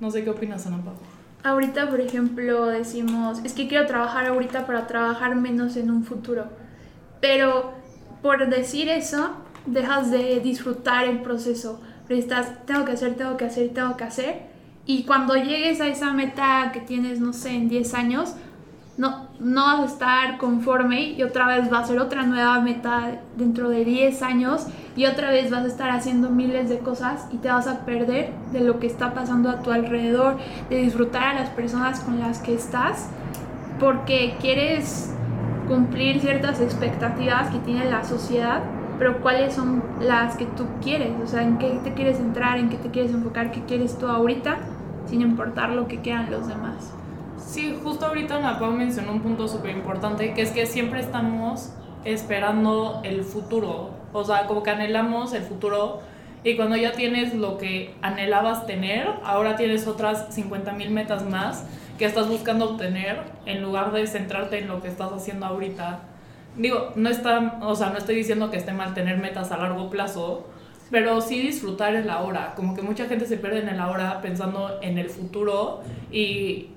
No 0.00 0.10
sé 0.10 0.24
qué 0.24 0.30
opinas, 0.30 0.66
Ana 0.66 0.78
Pablo. 0.78 1.00
Ahorita, 1.44 1.90
por 1.90 2.00
ejemplo, 2.00 2.66
decimos, 2.66 3.40
es 3.44 3.52
que 3.52 3.68
quiero 3.68 3.86
trabajar 3.86 4.26
ahorita 4.26 4.66
para 4.66 4.86
trabajar 4.86 5.36
menos 5.36 5.76
en 5.76 5.90
un 5.90 6.02
futuro. 6.02 6.46
Pero 7.20 7.74
por 8.22 8.48
decir 8.48 8.88
eso, 8.88 9.32
dejas 9.66 10.10
de 10.10 10.40
disfrutar 10.40 11.04
el 11.04 11.20
proceso. 11.20 11.80
Pero 12.08 12.18
estás, 12.18 12.64
tengo 12.64 12.84
que 12.86 12.92
hacer, 12.92 13.14
tengo 13.14 13.36
que 13.36 13.44
hacer, 13.44 13.68
tengo 13.74 13.96
que 13.96 14.04
hacer. 14.04 14.42
Y 14.86 15.04
cuando 15.04 15.34
llegues 15.36 15.80
a 15.80 15.88
esa 15.88 16.12
meta 16.12 16.70
que 16.72 16.80
tienes, 16.80 17.20
no 17.20 17.34
sé, 17.34 17.50
en 17.50 17.68
10 17.68 17.94
años, 17.94 18.34
no, 18.96 19.26
no 19.40 19.64
vas 19.64 19.80
a 19.80 19.84
estar 19.86 20.38
conforme 20.38 21.10
y 21.12 21.22
otra 21.22 21.46
vez 21.46 21.72
va 21.72 21.80
a 21.80 21.84
ser 21.84 21.98
otra 21.98 22.22
nueva 22.24 22.60
meta 22.60 23.20
dentro 23.36 23.68
de 23.68 23.84
10 23.84 24.22
años 24.22 24.66
y 24.96 25.06
otra 25.06 25.30
vez 25.30 25.50
vas 25.50 25.64
a 25.64 25.66
estar 25.66 25.90
haciendo 25.90 26.30
miles 26.30 26.68
de 26.68 26.78
cosas 26.78 27.26
y 27.32 27.38
te 27.38 27.48
vas 27.48 27.66
a 27.66 27.84
perder 27.84 28.30
de 28.52 28.60
lo 28.60 28.78
que 28.78 28.86
está 28.86 29.12
pasando 29.12 29.50
a 29.50 29.62
tu 29.62 29.72
alrededor, 29.72 30.36
de 30.70 30.76
disfrutar 30.76 31.24
a 31.24 31.34
las 31.34 31.50
personas 31.50 32.00
con 32.00 32.20
las 32.20 32.38
que 32.38 32.54
estás, 32.54 33.08
porque 33.80 34.36
quieres 34.40 35.12
cumplir 35.66 36.20
ciertas 36.20 36.60
expectativas 36.60 37.50
que 37.50 37.58
tiene 37.58 37.90
la 37.90 38.04
sociedad, 38.04 38.62
pero 38.98 39.20
cuáles 39.20 39.54
son 39.54 39.82
las 40.00 40.36
que 40.36 40.44
tú 40.44 40.66
quieres, 40.80 41.10
o 41.20 41.26
sea, 41.26 41.42
en 41.42 41.58
qué 41.58 41.80
te 41.82 41.94
quieres 41.94 42.20
entrar, 42.20 42.58
en 42.58 42.68
qué 42.68 42.76
te 42.76 42.90
quieres 42.90 43.12
enfocar, 43.12 43.50
qué 43.50 43.64
quieres 43.64 43.98
tú 43.98 44.06
ahorita, 44.06 44.58
sin 45.06 45.20
importar 45.20 45.70
lo 45.70 45.88
que 45.88 46.00
quieran 46.00 46.30
los 46.30 46.46
demás. 46.46 46.94
Sí, 47.54 47.78
justo 47.84 48.06
ahorita 48.06 48.38
Ana 48.38 48.58
Pau 48.58 48.72
mencionó 48.72 49.12
un 49.12 49.20
punto 49.20 49.46
súper 49.46 49.70
importante, 49.70 50.34
que 50.34 50.42
es 50.42 50.50
que 50.50 50.66
siempre 50.66 50.98
estamos 50.98 51.72
esperando 52.04 53.00
el 53.04 53.22
futuro, 53.22 53.90
o 54.12 54.24
sea, 54.24 54.48
como 54.48 54.64
que 54.64 54.70
anhelamos 54.70 55.32
el 55.34 55.44
futuro 55.44 56.00
y 56.42 56.56
cuando 56.56 56.74
ya 56.74 56.90
tienes 56.90 57.32
lo 57.32 57.56
que 57.56 57.94
anhelabas 58.02 58.66
tener, 58.66 59.08
ahora 59.22 59.54
tienes 59.54 59.86
otras 59.86 60.34
50 60.34 60.72
mil 60.72 60.90
metas 60.90 61.24
más 61.30 61.64
que 61.96 62.06
estás 62.06 62.28
buscando 62.28 62.70
obtener 62.70 63.22
en 63.46 63.62
lugar 63.62 63.92
de 63.92 64.04
centrarte 64.08 64.58
en 64.58 64.66
lo 64.66 64.82
que 64.82 64.88
estás 64.88 65.12
haciendo 65.12 65.46
ahorita. 65.46 66.00
Digo, 66.56 66.90
no 66.96 67.08
está, 67.08 67.60
o 67.62 67.76
sea, 67.76 67.90
no 67.90 67.98
estoy 67.98 68.16
diciendo 68.16 68.50
que 68.50 68.56
esté 68.56 68.72
mal 68.72 68.94
tener 68.94 69.18
metas 69.18 69.52
a 69.52 69.58
largo 69.58 69.90
plazo, 69.90 70.48
pero 70.90 71.20
sí 71.20 71.40
disfrutar 71.40 71.94
el 71.94 72.10
ahora. 72.10 72.54
Como 72.56 72.74
que 72.74 72.82
mucha 72.82 73.06
gente 73.06 73.26
se 73.26 73.36
pierde 73.36 73.60
en 73.60 73.68
el 73.68 73.78
ahora 73.78 74.20
pensando 74.22 74.80
en 74.82 74.98
el 74.98 75.08
futuro 75.08 75.82
y 76.10 76.73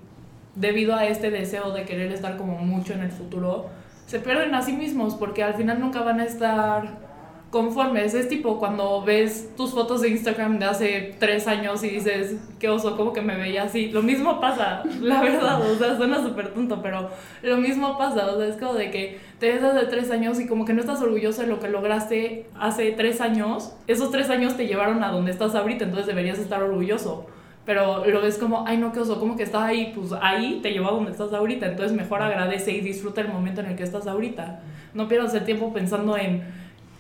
debido 0.58 0.96
a 0.96 1.06
este 1.06 1.32
deseo 1.32 1.72
de 1.72 1.84
querer 1.84 2.12
estar 2.12 2.38
como 2.38 2.58
mucho 2.58 2.94
en 2.94 3.02
el 3.02 3.12
futuro, 3.12 3.68
se 4.06 4.20
pierden 4.20 4.54
a 4.56 4.62
sí 4.62 4.74
mismos 4.74 5.16
porque 5.16 5.44
al 5.44 5.54
final 5.54 5.80
nunca 5.80 6.02
van 6.02 6.20
a 6.20 6.26
estar 6.26 7.08
conformes. 7.50 8.14
Es 8.14 8.28
tipo 8.28 8.60
cuando 8.60 9.04
ves 9.04 9.56
tus 9.56 9.72
fotos 9.72 10.02
de 10.02 10.10
Instagram 10.10 10.60
de 10.60 10.66
hace 10.66 11.16
tres 11.20 11.48
años 11.48 11.84
y 11.84 11.90
dices, 11.90 12.36
qué 12.60 12.70
oso, 12.70 12.98
como 12.98 13.14
que 13.14 13.22
me 13.22 13.36
veía 13.36 13.64
así. 13.64 13.90
Lo 13.90 14.02
mismo 14.02 14.40
pasa, 14.40 14.84
la 15.02 15.22
verdad, 15.22 15.62
o 15.62 15.78
sea, 15.78 15.96
suena 15.96 16.22
súper 16.22 16.54
tonto, 16.54 16.82
pero 16.82 17.10
lo 17.44 17.58
mismo 17.58 17.98
pasa, 17.98 18.32
o 18.32 18.38
sea, 18.38 18.48
es 18.48 18.58
como 18.58 18.74
de 18.74 18.92
que 18.92 19.20
te 19.40 19.54
ves 19.54 19.64
hace 19.64 19.86
tres 19.88 20.12
años 20.12 20.40
y 20.40 20.48
como 20.48 20.66
que 20.66 20.74
no 20.74 20.82
estás 20.82 21.02
orgulloso 21.02 21.42
de 21.42 21.48
lo 21.48 21.60
que 21.60 21.70
lograste 21.70 22.48
hace 22.60 22.92
tres 22.92 23.22
años. 23.22 23.74
Esos 23.88 24.12
tres 24.12 24.30
años 24.30 24.58
te 24.58 24.68
llevaron 24.68 25.04
a 25.04 25.12
donde 25.12 25.32
estás 25.32 25.56
ahorita, 25.56 25.86
entonces 25.86 26.08
deberías 26.08 26.40
estar 26.40 26.64
orgulloso. 26.64 27.28
Pero 27.67 28.05
lo 28.05 28.21
ves 28.21 28.38
como, 28.38 28.65
ay 28.65 28.77
no, 28.77 28.93
qué 28.93 29.01
oso, 29.01 29.19
como 29.19 29.36
que 29.36 29.43
estás 29.43 29.62
ahí, 29.62 29.91
pues 29.93 30.13
ahí 30.21 30.62
te 30.63 30.71
lleva 30.71 30.88
a 30.88 30.91
donde 30.91 31.12
estás 31.12 31.31
ahorita. 31.33 31.67
Entonces 31.67 31.95
mejor 31.95 32.24
agradece 32.24 32.71
y 32.71 32.81
disfruta 32.81 33.21
el 33.21 33.27
momento 33.27 33.62
en 33.62 33.67
el 33.67 33.75
que 33.75 33.83
estás 33.83 34.07
ahorita. 34.07 34.62
No 34.95 35.07
pierdas 35.07 35.36
el 35.36 35.43
tiempo 35.43 35.71
pensando 35.74 36.17
en 36.17 36.43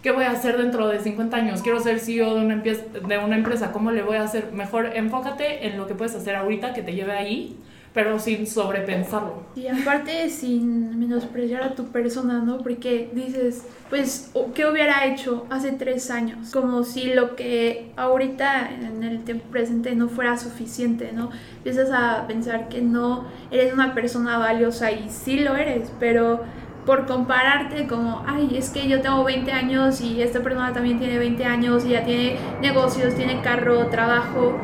¿Qué 0.03 0.11
voy 0.11 0.25
a 0.25 0.31
hacer 0.31 0.57
dentro 0.57 0.87
de 0.87 0.99
50 0.99 1.35
años? 1.35 1.61
Quiero 1.61 1.79
ser 1.79 1.99
CEO 1.99 2.35
de 2.35 2.45
una, 2.45 2.53
empresa, 2.53 2.83
de 2.93 3.17
una 3.17 3.35
empresa. 3.35 3.71
¿Cómo 3.71 3.91
le 3.91 4.03
voy 4.03 4.17
a 4.17 4.23
hacer? 4.23 4.51
Mejor 4.53 4.91
enfócate 4.95 5.67
en 5.67 5.77
lo 5.77 5.87
que 5.87 5.95
puedes 5.95 6.15
hacer 6.15 6.35
ahorita 6.35 6.73
que 6.73 6.83
te 6.83 6.93
lleve 6.93 7.13
ahí, 7.13 7.57
pero 7.97 8.19
sin 8.19 8.45
sobrepensarlo. 8.45 9.41
Y 9.55 9.65
aparte 9.65 10.29
sin 10.29 10.99
menospreciar 10.99 11.63
a 11.63 11.73
tu 11.73 11.85
persona, 11.85 12.43
¿no? 12.43 12.59
Porque 12.59 13.09
dices, 13.11 13.63
pues, 13.89 14.31
¿qué 14.53 14.67
hubiera 14.67 15.07
hecho 15.07 15.47
hace 15.49 15.71
tres 15.71 16.11
años? 16.11 16.51
Como 16.51 16.83
si 16.83 17.15
lo 17.15 17.35
que 17.35 17.91
ahorita 17.97 18.69
en 18.69 19.01
el 19.01 19.23
tiempo 19.23 19.45
presente 19.49 19.95
no 19.95 20.09
fuera 20.09 20.37
suficiente, 20.37 21.11
¿no? 21.11 21.31
Empiezas 21.55 21.89
a 21.91 22.27
pensar 22.27 22.69
que 22.69 22.83
no 22.83 23.25
eres 23.49 23.73
una 23.73 23.95
persona 23.95 24.37
valiosa 24.37 24.91
y 24.91 25.09
sí 25.09 25.39
lo 25.39 25.55
eres, 25.55 25.91
pero 25.99 26.41
por 26.85 27.07
compararte 27.07 27.87
como, 27.87 28.23
ay, 28.27 28.57
es 28.59 28.69
que 28.69 28.87
yo 28.87 29.01
tengo 29.01 29.23
20 29.23 29.51
años 29.51 30.01
y 30.01 30.21
esta 30.21 30.41
persona 30.41 30.71
también 30.71 30.99
tiene 30.99 31.17
20 31.17 31.45
años 31.45 31.83
y 31.83 31.93
ya 31.93 32.05
tiene 32.05 32.37
negocios, 32.61 33.15
tiene 33.15 33.41
carro, 33.41 33.87
trabajo, 33.87 34.55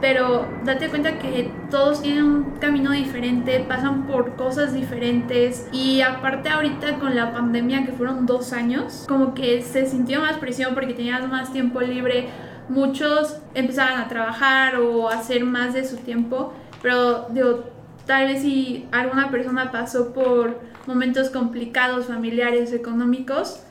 pero 0.00 0.46
date 0.64 0.88
cuenta 0.88 1.18
que 1.18 1.50
todos 1.70 2.02
tienen 2.02 2.24
un 2.24 2.44
camino 2.58 2.90
diferente, 2.92 3.64
pasan 3.66 4.06
por 4.06 4.36
cosas 4.36 4.74
diferentes 4.74 5.66
y 5.72 6.02
aparte 6.02 6.48
ahorita 6.48 6.98
con 6.98 7.14
la 7.14 7.32
pandemia 7.32 7.84
que 7.84 7.92
fueron 7.92 8.26
dos 8.26 8.52
años, 8.52 9.04
como 9.08 9.34
que 9.34 9.62
se 9.62 9.86
sintió 9.86 10.20
más 10.20 10.36
presión 10.38 10.74
porque 10.74 10.94
tenías 10.94 11.28
más 11.28 11.52
tiempo 11.52 11.80
libre, 11.80 12.28
muchos 12.68 13.38
empezaban 13.54 14.00
a 14.00 14.08
trabajar 14.08 14.76
o 14.76 15.08
a 15.08 15.14
hacer 15.14 15.44
más 15.44 15.74
de 15.74 15.84
su 15.84 15.96
tiempo, 15.96 16.52
pero 16.82 17.26
digo, 17.30 17.64
tal 18.06 18.26
vez 18.26 18.42
si 18.42 18.86
alguna 18.92 19.30
persona 19.30 19.70
pasó 19.72 20.12
por 20.12 20.60
momentos 20.86 21.30
complicados, 21.30 22.06
familiares, 22.06 22.72
económicos, 22.72 23.62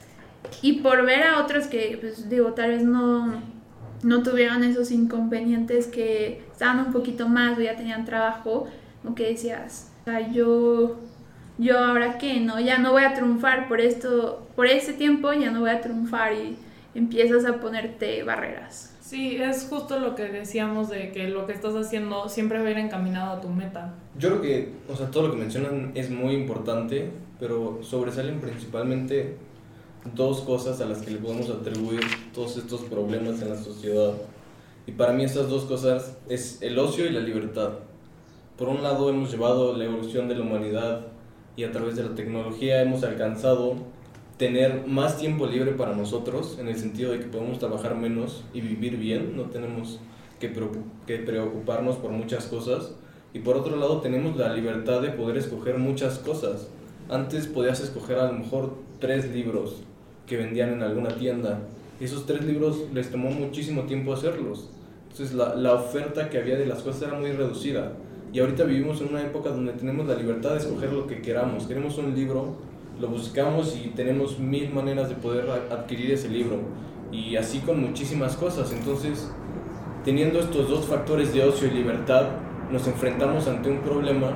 y 0.62 0.74
por 0.82 1.06
ver 1.06 1.24
a 1.24 1.40
otros 1.40 1.68
que, 1.68 1.98
pues 2.00 2.30
digo, 2.30 2.54
tal 2.54 2.72
vez 2.72 2.84
no, 2.84 3.42
no 4.06 4.22
tuvieron 4.22 4.64
esos 4.64 4.92
inconvenientes, 4.92 5.88
que 5.88 6.44
estaban 6.52 6.86
un 6.86 6.94
poquito 6.94 7.28
más 7.28 7.58
o 7.58 7.62
ya 7.62 7.76
tenían 7.76 8.06
trabajo, 8.06 8.68
como 9.02 9.16
que 9.16 9.32
decías, 9.32 9.92
o 10.02 10.06
sea, 10.06 10.32
yo, 10.32 10.98
yo 11.58 11.80
ahora 11.80 12.20
qué, 12.20 12.40
¿no? 12.40 12.60
Ya 12.60 12.78
no 12.78 12.92
voy 12.92 13.04
a 13.04 13.16
triunfar 13.16 13.68
por 13.68 13.82
esto, 13.82 14.48
por 14.56 14.68
ese 14.68 14.94
tiempo 14.94 15.34
ya 15.34 15.50
no 15.50 15.62
voy 15.62 15.72
a 15.72 15.82
triunfar 15.82 16.34
y 16.34 16.56
empiezas 16.94 17.46
a 17.46 17.60
ponerte 17.60 18.22
barreras. 18.22 18.96
Sí, 19.02 19.38
es 19.38 19.66
justo 19.68 20.00
lo 20.00 20.14
que 20.14 20.26
decíamos 20.26 20.90
de 20.90 21.12
que 21.12 21.28
lo 21.28 21.48
que 21.48 21.54
estás 21.54 21.74
haciendo 21.74 22.30
siempre 22.30 22.62
va 22.62 22.68
a 22.68 22.72
ir 22.72 22.78
encaminado 22.78 23.38
a 23.38 23.42
tu 23.42 23.50
meta. 23.50 23.96
Yo 24.20 24.30
creo 24.30 24.42
que, 24.44 24.70
o 24.88 24.96
sea, 24.96 25.10
todo 25.10 25.28
lo 25.28 25.34
que 25.34 25.40
mencionan 25.40 25.94
es 25.96 26.12
muy 26.12 26.36
importante, 26.36 27.10
pero 27.40 27.80
sobresalen 27.82 28.40
principalmente 28.40 29.36
dos 30.14 30.42
cosas 30.42 30.80
a 30.82 30.86
las 30.86 31.00
que 31.00 31.12
le 31.12 31.18
podemos 31.18 31.50
atribuir 31.50 32.02
todos 32.34 32.58
estos 32.58 32.82
problemas 32.82 33.42
en 33.42 33.50
la 33.50 33.58
sociedad. 33.58 34.14
Y 34.86 34.92
para 34.92 35.14
mí 35.14 35.24
estas 35.24 35.50
dos 35.50 35.64
cosas 35.64 36.18
es 36.30 36.62
el 36.62 36.78
ocio 36.78 37.06
y 37.06 37.10
la 37.10 37.22
libertad. 37.22 37.72
Por 38.56 38.70
un 38.70 38.84
lado 38.84 39.10
hemos 39.10 39.32
llevado 39.32 39.76
la 39.76 39.86
evolución 39.86 40.28
de 40.28 40.36
la 40.36 40.42
humanidad 40.42 41.08
y 41.56 41.64
a 41.64 41.72
través 41.72 41.96
de 41.96 42.04
la 42.04 42.14
tecnología 42.14 42.82
hemos 42.82 43.04
alcanzado 43.04 43.76
tener 44.38 44.86
más 44.86 45.18
tiempo 45.18 45.48
libre 45.48 45.72
para 45.72 45.96
nosotros, 45.96 46.58
en 46.60 46.68
el 46.68 46.78
sentido 46.78 47.12
de 47.12 47.20
que 47.20 47.26
podemos 47.26 47.58
trabajar 47.58 47.96
menos 47.96 48.44
y 48.54 48.62
vivir 48.62 48.98
bien, 48.98 49.36
no 49.36 49.44
tenemos 49.44 50.00
que 50.40 50.50
preocuparnos 50.50 51.96
por 51.96 52.12
muchas 52.12 52.46
cosas. 52.46 52.94
Y 53.34 53.40
por 53.40 53.58
otro 53.58 53.76
lado 53.76 54.02
tenemos 54.02 54.38
la 54.38 54.54
libertad 54.54 55.02
de 55.02 55.10
poder 55.10 55.38
escoger 55.38 55.78
muchas 55.78 56.20
cosas. 56.20 56.70
Antes 57.10 57.48
podías 57.48 57.80
escoger 57.82 58.20
a 58.20 58.32
lo 58.32 58.40
mejor 58.40 58.76
tres 59.00 59.30
libros 59.34 59.84
que 60.28 60.38
vendían 60.38 60.74
en 60.74 60.82
alguna 60.82 61.10
tienda. 61.10 61.60
Esos 62.00 62.26
tres 62.26 62.44
libros 62.44 62.84
les 62.94 63.10
tomó 63.10 63.30
muchísimo 63.30 63.84
tiempo 63.84 64.14
hacerlos. 64.14 64.70
Entonces 65.12 65.34
la, 65.36 65.56
la 65.56 65.74
oferta 65.74 66.30
que 66.30 66.38
había 66.38 66.58
de 66.58 66.66
las 66.66 66.82
cosas 66.82 67.04
era 67.04 67.20
muy 67.20 67.32
reducida. 67.32 67.94
Y 68.34 68.40
ahorita 68.40 68.66
vivimos 68.66 69.00
en 69.00 69.10
una 69.10 69.22
época 69.22 69.50
donde 69.50 69.72
tenemos 69.74 70.08
la 70.08 70.16
libertad 70.16 70.52
de 70.52 70.58
escoger 70.58 70.92
lo 70.92 71.08
que 71.08 71.22
queramos. 71.22 71.68
Queremos 71.68 71.98
un 71.98 72.14
libro, 72.14 72.56
lo 73.00 73.08
buscamos 73.08 73.78
y 73.82 73.90
tenemos 73.90 74.40
mil 74.40 74.74
maneras 74.74 75.08
de 75.08 75.16
poder 75.16 75.50
adquirir 75.72 76.12
ese 76.12 76.28
libro. 76.28 76.60
Y 77.14 77.38
así 77.38 77.60
con 77.60 77.80
muchísimas 77.80 78.36
cosas. 78.36 78.74
Entonces, 78.74 79.32
teniendo 80.04 80.40
estos 80.40 80.70
dos 80.70 80.86
factores 80.86 81.34
de 81.34 81.44
ocio 81.44 81.68
y 81.68 81.72
libertad, 81.72 82.28
nos 82.72 82.86
enfrentamos 82.88 83.48
ante 83.48 83.70
un 83.70 83.80
problema 83.80 84.34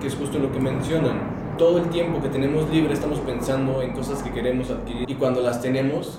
que 0.00 0.06
es 0.06 0.14
justo 0.14 0.38
lo 0.38 0.52
que 0.52 0.60
mencionan. 0.60 1.39
Todo 1.60 1.76
el 1.76 1.90
tiempo 1.90 2.22
que 2.22 2.30
tenemos 2.30 2.70
libre 2.70 2.94
estamos 2.94 3.18
pensando 3.18 3.82
en 3.82 3.92
cosas 3.92 4.22
que 4.22 4.30
queremos 4.30 4.70
adquirir 4.70 5.04
y 5.10 5.14
cuando 5.16 5.42
las 5.42 5.60
tenemos 5.60 6.18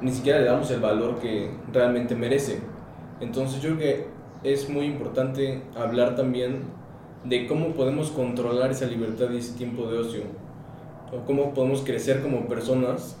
ni 0.00 0.10
siquiera 0.10 0.40
le 0.40 0.46
damos 0.46 0.72
el 0.72 0.80
valor 0.80 1.20
que 1.20 1.52
realmente 1.72 2.16
merece. 2.16 2.58
Entonces 3.20 3.62
yo 3.62 3.76
creo 3.76 3.78
que 3.78 4.06
es 4.42 4.68
muy 4.68 4.86
importante 4.86 5.62
hablar 5.76 6.16
también 6.16 6.64
de 7.22 7.46
cómo 7.46 7.68
podemos 7.74 8.10
controlar 8.10 8.72
esa 8.72 8.86
libertad 8.86 9.30
y 9.30 9.36
ese 9.36 9.56
tiempo 9.56 9.86
de 9.86 9.98
ocio 9.98 10.22
cómo 11.28 11.54
podemos 11.54 11.82
crecer 11.82 12.20
como 12.20 12.48
personas 12.48 13.16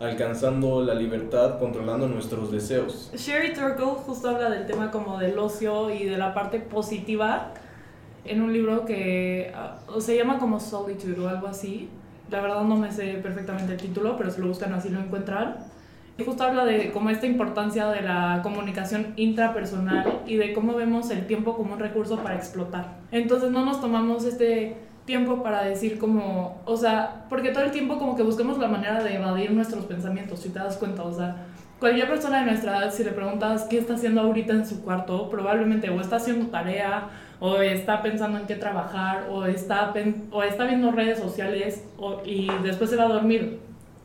alcanzando 0.00 0.84
la 0.84 0.92
libertad, 0.92 1.58
controlando 1.58 2.06
nuestros 2.06 2.52
deseos. 2.52 3.10
Sherry 3.14 3.54
Turkle 3.54 3.94
justo 4.04 4.28
habla 4.28 4.50
del 4.50 4.66
tema 4.66 4.90
como 4.90 5.18
del 5.18 5.38
ocio 5.38 5.90
y 5.90 6.04
de 6.04 6.18
la 6.18 6.34
parte 6.34 6.60
positiva 6.60 7.54
en 8.24 8.42
un 8.42 8.52
libro 8.52 8.84
que 8.84 9.52
ah, 9.54 9.78
se 9.98 10.16
llama 10.16 10.38
como 10.38 10.60
Solitude 10.60 11.18
o 11.20 11.28
algo 11.28 11.46
así. 11.46 11.88
La 12.30 12.40
verdad 12.40 12.62
no 12.62 12.76
me 12.76 12.92
sé 12.92 13.14
perfectamente 13.22 13.72
el 13.72 13.78
título, 13.78 14.16
pero 14.16 14.30
si 14.30 14.40
lo 14.40 14.48
buscan 14.48 14.72
así 14.72 14.90
lo 14.90 15.00
encuentran. 15.00 15.56
Y 16.18 16.24
justo 16.24 16.42
habla 16.42 16.64
de 16.64 16.90
como 16.90 17.10
esta 17.10 17.26
importancia 17.26 17.88
de 17.88 18.02
la 18.02 18.40
comunicación 18.42 19.14
intrapersonal 19.16 20.22
y 20.26 20.36
de 20.36 20.52
cómo 20.52 20.74
vemos 20.74 21.10
el 21.10 21.26
tiempo 21.28 21.56
como 21.56 21.74
un 21.74 21.78
recurso 21.78 22.18
para 22.18 22.34
explotar. 22.34 22.96
Entonces 23.12 23.52
no 23.52 23.64
nos 23.64 23.80
tomamos 23.80 24.24
este 24.24 24.87
tiempo 25.08 25.42
para 25.42 25.64
decir 25.64 25.98
como, 25.98 26.60
o 26.66 26.76
sea, 26.76 27.24
porque 27.30 27.48
todo 27.50 27.64
el 27.64 27.70
tiempo 27.70 27.98
como 27.98 28.14
que 28.14 28.22
buscamos 28.22 28.58
la 28.58 28.68
manera 28.68 29.02
de 29.02 29.16
evadir 29.16 29.50
nuestros 29.50 29.86
pensamientos, 29.86 30.40
si 30.40 30.50
te 30.50 30.58
das 30.58 30.76
cuenta, 30.76 31.02
o 31.02 31.12
sea, 31.12 31.46
cualquier 31.80 32.08
persona 32.08 32.40
de 32.40 32.46
nuestra 32.50 32.76
edad, 32.76 32.92
si 32.92 33.04
le 33.04 33.12
preguntas 33.12 33.64
qué 33.70 33.78
está 33.78 33.94
haciendo 33.94 34.20
ahorita 34.20 34.52
en 34.52 34.66
su 34.66 34.82
cuarto, 34.82 35.30
probablemente 35.30 35.88
o 35.88 35.98
está 35.98 36.16
haciendo 36.16 36.48
tarea, 36.48 37.08
o 37.40 37.56
está 37.56 38.02
pensando 38.02 38.38
en 38.38 38.46
qué 38.46 38.56
trabajar, 38.56 39.28
o 39.30 39.46
está, 39.46 39.94
o 40.30 40.42
está 40.42 40.66
viendo 40.66 40.92
redes 40.92 41.18
sociales, 41.18 41.84
o, 41.96 42.20
y 42.26 42.48
después 42.62 42.90
se 42.90 42.96
va 42.96 43.04
a 43.04 43.08
dormir. 43.08 43.60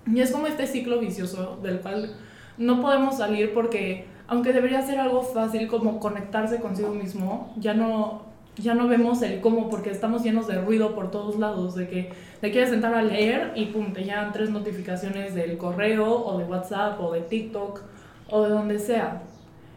Y 0.07 0.21
es 0.21 0.31
como 0.31 0.47
este 0.47 0.67
ciclo 0.67 0.99
vicioso 0.99 1.59
del 1.61 1.81
cual 1.81 2.15
no 2.57 2.81
podemos 2.81 3.17
salir 3.17 3.53
porque, 3.53 4.05
aunque 4.27 4.53
debería 4.53 4.81
ser 4.81 4.99
algo 4.99 5.21
fácil 5.21 5.67
como 5.67 5.99
conectarse 5.99 6.61
consigo 6.61 6.93
mismo, 6.93 7.53
ya 7.57 7.73
no, 7.73 8.32
ya 8.57 8.73
no 8.75 8.87
vemos 8.87 9.21
el 9.21 9.41
cómo 9.41 9.69
porque 9.69 9.89
estamos 9.89 10.23
llenos 10.23 10.47
de 10.47 10.61
ruido 10.61 10.93
por 10.93 11.11
todos 11.11 11.39
lados, 11.39 11.75
de 11.75 11.87
que 11.87 12.11
te 12.39 12.51
quieres 12.51 12.69
sentar 12.69 12.93
a 12.93 13.01
leer 13.01 13.51
y 13.55 13.65
pum, 13.65 13.93
te 13.93 14.03
llegan 14.03 14.31
tres 14.31 14.49
notificaciones 14.49 15.33
del 15.33 15.57
correo 15.57 16.25
o 16.25 16.37
de 16.37 16.45
WhatsApp 16.45 16.99
o 17.01 17.13
de 17.13 17.21
TikTok 17.21 17.81
o 18.29 18.43
de 18.43 18.49
donde 18.49 18.79
sea. 18.79 19.23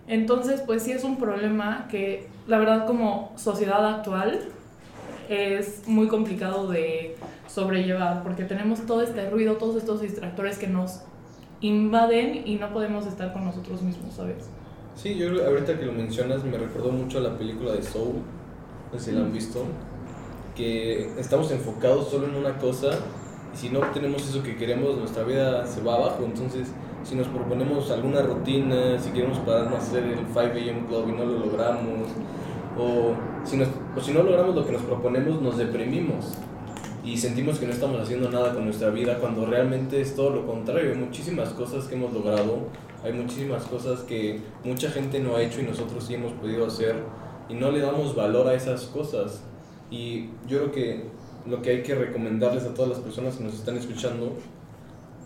Entonces, 0.08 0.60
pues 0.60 0.82
sí 0.82 0.92
es 0.92 1.04
un 1.04 1.16
problema 1.16 1.88
que 1.90 2.28
la 2.46 2.58
verdad 2.58 2.86
como 2.86 3.32
sociedad 3.36 3.84
actual 3.84 4.40
es 5.28 5.88
muy 5.88 6.06
complicado 6.06 6.68
de 6.68 7.16
sobrellevar 7.48 8.22
porque 8.22 8.44
tenemos 8.44 8.84
todo 8.86 9.02
este 9.02 9.28
ruido, 9.30 9.56
todos 9.56 9.76
estos 9.76 10.00
distractores 10.00 10.58
que 10.58 10.68
nos 10.68 11.00
invaden 11.60 12.46
y 12.46 12.56
no 12.56 12.72
podemos 12.72 13.06
estar 13.06 13.32
con 13.32 13.44
nosotros 13.44 13.82
mismos, 13.82 14.14
¿sabes? 14.14 14.48
Sí, 14.94 15.16
yo 15.16 15.28
ahorita 15.44 15.78
que 15.78 15.86
lo 15.86 15.92
mencionas 15.92 16.44
me 16.44 16.56
recordó 16.56 16.90
mucho 16.90 17.18
a 17.18 17.22
la 17.22 17.36
película 17.36 17.72
de 17.72 17.82
Soul, 17.82 18.16
no 18.92 18.98
sé 18.98 19.06
si 19.06 19.12
la 19.12 19.22
han 19.22 19.32
visto, 19.32 19.64
que 20.56 21.10
estamos 21.18 21.50
enfocados 21.50 22.08
solo 22.08 22.26
en 22.26 22.36
una 22.36 22.58
cosa 22.58 22.90
y 23.52 23.56
si 23.56 23.68
no 23.70 23.80
obtenemos 23.80 24.28
eso 24.28 24.42
que 24.42 24.56
queremos, 24.56 24.96
nuestra 24.96 25.22
vida 25.22 25.66
se 25.66 25.82
va 25.82 25.94
abajo. 25.94 26.24
Entonces, 26.24 26.68
si 27.04 27.14
nos 27.14 27.28
proponemos 27.28 27.90
alguna 27.90 28.22
rutina, 28.22 28.98
si 28.98 29.10
queremos 29.10 29.38
pararnos 29.38 29.74
a 29.74 29.78
hacer 29.78 30.04
el 30.04 30.18
5 30.26 30.40
a.m. 30.40 30.86
club 30.88 31.08
y 31.08 31.12
no 31.12 31.24
lo 31.24 31.38
logramos, 31.38 32.08
o 32.78 33.14
si, 33.44 33.60
o 33.60 34.00
si 34.00 34.12
no 34.12 34.22
logramos 34.22 34.54
lo 34.54 34.66
que 34.66 34.72
nos 34.72 34.82
proponemos, 34.82 35.40
nos 35.40 35.56
deprimimos. 35.56 36.34
y 37.04 37.16
sentimos 37.16 37.60
que 37.60 37.66
no 37.66 37.72
estamos 37.72 38.00
haciendo 38.00 38.28
nada 38.30 38.52
con 38.52 38.64
nuestra 38.64 38.90
vida 38.90 39.18
cuando 39.20 39.46
realmente 39.46 40.00
es 40.00 40.16
todo 40.16 40.30
lo 40.30 40.44
contrario. 40.44 40.90
Hay 40.90 40.98
muchísimas 40.98 41.50
cosas 41.50 41.84
que 41.84 41.94
hemos 41.94 42.12
logrado, 42.12 42.58
hay 43.04 43.12
muchísimas 43.12 43.62
cosas 43.64 44.00
que 44.00 44.40
mucha 44.64 44.90
gente 44.90 45.20
no 45.20 45.36
ha 45.36 45.42
hecho 45.42 45.60
y 45.60 45.64
nosotros 45.64 46.04
sí 46.04 46.14
hemos 46.14 46.32
podido 46.32 46.66
hacer 46.66 46.96
y 47.48 47.54
no 47.54 47.70
le 47.70 47.80
damos 47.80 48.14
valor 48.14 48.48
a 48.48 48.54
esas 48.54 48.84
cosas. 48.84 49.42
Y 49.90 50.26
yo 50.48 50.58
creo 50.58 50.72
que 50.72 51.04
lo 51.46 51.62
que 51.62 51.70
hay 51.70 51.82
que 51.82 51.94
recomendarles 51.94 52.64
a 52.64 52.74
todas 52.74 52.90
las 52.90 53.00
personas 53.00 53.36
que 53.36 53.44
nos 53.44 53.54
están 53.54 53.76
escuchando 53.76 54.32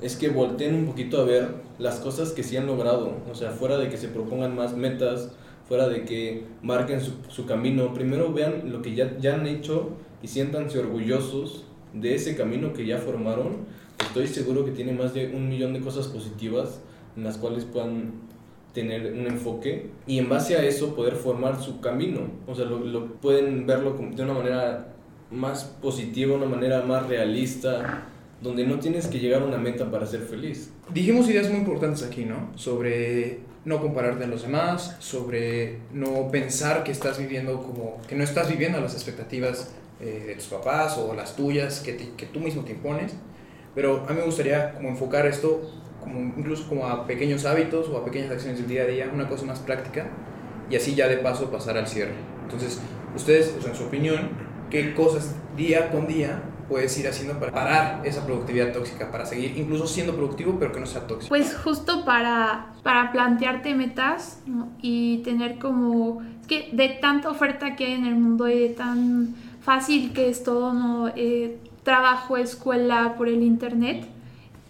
es 0.02 0.16
que 0.16 0.28
volteen 0.28 0.74
un 0.74 0.86
poquito 0.86 1.20
a 1.20 1.24
ver 1.24 1.54
las 1.78 1.96
cosas 1.96 2.32
que 2.32 2.42
sí 2.42 2.56
han 2.56 2.66
logrado, 2.66 3.12
o 3.30 3.34
sea, 3.34 3.50
fuera 3.50 3.76
de 3.78 3.88
que 3.88 3.96
se 3.96 4.08
propongan 4.08 4.54
más 4.54 4.74
metas, 4.74 5.32
fuera 5.68 5.88
de 5.88 6.04
que 6.04 6.44
marquen 6.62 7.00
su, 7.00 7.46
camino, 7.46 7.92
primero 7.94 8.32
vean 8.32 8.72
lo 8.72 8.82
que 8.82 8.94
ya, 8.94 9.16
ya 9.18 9.34
han 9.34 9.46
hecho 9.46 9.90
y 10.22 10.28
siéntanse 10.28 10.78
orgullosos 10.78 11.64
de 11.92 12.14
ese 12.14 12.36
camino 12.36 12.72
que 12.72 12.86
ya 12.86 12.98
formaron. 12.98 13.66
Estoy 14.00 14.26
seguro 14.26 14.64
que 14.64 14.70
tiene 14.70 14.92
más 14.92 15.12
de 15.12 15.34
un 15.34 15.48
millón 15.48 15.74
de 15.74 15.80
cosas 15.80 16.08
positivas 16.08 16.80
en 17.16 17.24
las 17.24 17.36
cuales 17.36 17.66
puedan 17.66 18.12
tener 18.72 19.12
un 19.12 19.26
enfoque 19.26 19.90
y 20.06 20.18
en 20.18 20.28
base 20.28 20.56
a 20.56 20.62
eso 20.62 20.94
poder 20.94 21.14
formar 21.14 21.60
su 21.60 21.80
camino. 21.80 22.20
O 22.46 22.54
sea, 22.54 22.64
lo, 22.64 22.78
lo 22.78 23.14
pueden 23.14 23.66
verlo 23.66 23.96
de 24.14 24.22
una 24.22 24.34
manera 24.34 24.94
más 25.30 25.64
positiva, 25.64 26.36
una 26.36 26.46
manera 26.46 26.82
más 26.82 27.06
realista, 27.08 28.06
donde 28.42 28.66
no 28.66 28.78
tienes 28.78 29.06
que 29.06 29.18
llegar 29.18 29.42
a 29.42 29.44
una 29.44 29.58
meta 29.58 29.90
para 29.90 30.06
ser 30.06 30.22
feliz. 30.22 30.70
Dijimos 30.92 31.28
ideas 31.28 31.48
muy 31.48 31.58
importantes 31.58 32.02
aquí, 32.02 32.24
¿no? 32.24 32.50
Sobre 32.56 33.40
no 33.64 33.80
compararte 33.80 34.24
a 34.24 34.26
los 34.26 34.42
demás, 34.42 34.96
sobre 34.98 35.78
no 35.92 36.28
pensar 36.30 36.82
que 36.82 36.92
estás 36.92 37.18
viviendo 37.18 37.60
como, 37.62 38.00
que 38.08 38.14
no 38.14 38.24
estás 38.24 38.48
viviendo 38.48 38.80
las 38.80 38.94
expectativas 38.94 39.72
eh, 40.00 40.24
de 40.28 40.34
tus 40.34 40.46
papás 40.46 40.96
o 40.96 41.14
las 41.14 41.36
tuyas 41.36 41.80
que, 41.80 41.92
te, 41.92 42.10
que 42.16 42.26
tú 42.26 42.40
mismo 42.40 42.64
te 42.64 42.72
impones. 42.72 43.12
Pero 43.74 44.04
a 44.08 44.12
mí 44.12 44.18
me 44.18 44.24
gustaría 44.24 44.74
como 44.74 44.88
enfocar 44.88 45.26
esto 45.26 45.60
como 46.00 46.20
incluso 46.20 46.68
como 46.68 46.86
a 46.86 47.06
pequeños 47.06 47.44
hábitos 47.44 47.88
o 47.88 47.98
a 47.98 48.04
pequeñas 48.04 48.30
acciones 48.30 48.58
del 48.58 48.68
día 48.68 48.82
a 48.82 48.86
día, 48.86 49.10
una 49.12 49.28
cosa 49.28 49.46
más 49.46 49.60
práctica 49.60 50.06
y 50.68 50.76
así 50.76 50.94
ya 50.94 51.08
de 51.08 51.18
paso 51.18 51.50
pasar 51.50 51.76
al 51.76 51.86
cierre. 51.86 52.14
Entonces, 52.42 52.80
ustedes, 53.14 53.54
en 53.64 53.74
su 53.74 53.84
opinión, 53.84 54.30
¿qué 54.70 54.94
cosas 54.94 55.34
día 55.56 55.90
con 55.90 56.06
día 56.06 56.42
puedes 56.68 56.96
ir 56.98 57.08
haciendo 57.08 57.38
para 57.38 57.52
parar 57.52 58.06
esa 58.06 58.24
productividad 58.24 58.72
tóxica, 58.72 59.10
para 59.10 59.26
seguir 59.26 59.56
incluso 59.56 59.88
siendo 59.88 60.14
productivo 60.14 60.56
pero 60.58 60.72
que 60.72 60.80
no 60.80 60.86
sea 60.86 61.06
tóxico? 61.06 61.28
Pues 61.28 61.56
justo 61.56 62.04
para, 62.04 62.72
para 62.82 63.12
plantearte 63.12 63.74
metas 63.74 64.40
y 64.80 65.18
tener 65.18 65.58
como... 65.58 66.22
Es 66.40 66.46
que 66.46 66.70
de 66.72 66.88
tanta 67.00 67.28
oferta 67.28 67.76
que 67.76 67.86
hay 67.86 67.92
en 67.92 68.06
el 68.06 68.14
mundo 68.14 68.48
y 68.48 68.58
de 68.58 68.68
tan 68.70 69.34
fácil 69.60 70.12
que 70.12 70.28
es 70.28 70.42
todo, 70.44 70.72
¿no? 70.72 71.08
Eh, 71.16 71.58
trabajo, 71.82 72.36
escuela 72.36 73.14
por 73.16 73.28
el 73.28 73.42
internet, 73.42 74.06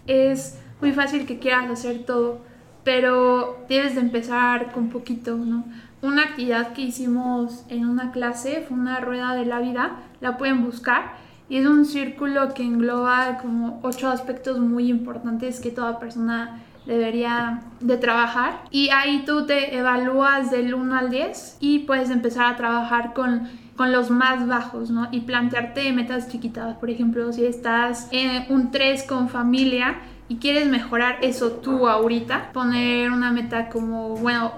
es 0.07 0.57
muy 0.81 0.91
fácil 0.91 1.25
que 1.25 1.39
quieras 1.39 1.69
hacer 1.69 2.05
todo, 2.05 2.41
pero 2.83 3.63
debes 3.69 3.95
de 3.95 4.01
empezar 4.01 4.71
con 4.71 4.89
poquito, 4.89 5.37
¿no? 5.37 5.63
Una 6.01 6.23
actividad 6.23 6.73
que 6.73 6.81
hicimos 6.81 7.63
en 7.69 7.85
una 7.85 8.11
clase 8.11 8.65
fue 8.67 8.77
una 8.77 8.99
rueda 8.99 9.35
de 9.35 9.45
la 9.45 9.59
vida, 9.59 9.97
la 10.19 10.37
pueden 10.37 10.63
buscar, 10.63 11.13
y 11.47 11.57
es 11.57 11.67
un 11.67 11.85
círculo 11.85 12.53
que 12.53 12.63
engloba 12.63 13.37
como 13.37 13.79
ocho 13.83 14.09
aspectos 14.09 14.59
muy 14.59 14.89
importantes 14.89 15.59
que 15.59 15.69
toda 15.69 15.99
persona 15.99 16.63
debería 16.87 17.61
de 17.79 17.97
trabajar. 17.97 18.63
Y 18.71 18.89
ahí 18.89 19.23
tú 19.25 19.45
te 19.45 19.77
evalúas 19.77 20.49
del 20.49 20.73
1 20.73 20.95
al 20.95 21.09
10 21.11 21.57
y 21.59 21.79
puedes 21.79 22.09
empezar 22.09 22.51
a 22.51 22.55
trabajar 22.55 23.13
con 23.13 23.49
con 23.81 23.91
los 23.91 24.11
más 24.11 24.47
bajos, 24.47 24.91
¿no? 24.91 25.07
Y 25.11 25.21
plantearte 25.21 25.91
metas 25.91 26.29
chiquitas. 26.29 26.77
Por 26.77 26.91
ejemplo, 26.91 27.33
si 27.33 27.45
estás 27.45 28.09
en 28.11 28.45
un 28.53 28.69
3 28.69 29.03
con 29.03 29.27
familia 29.27 29.95
y 30.31 30.37
quieres 30.37 30.65
mejorar 30.65 31.17
eso 31.23 31.51
tú 31.51 31.89
ahorita, 31.89 32.53
poner 32.53 33.11
una 33.11 33.33
meta 33.33 33.67
como, 33.67 34.15
bueno, 34.15 34.53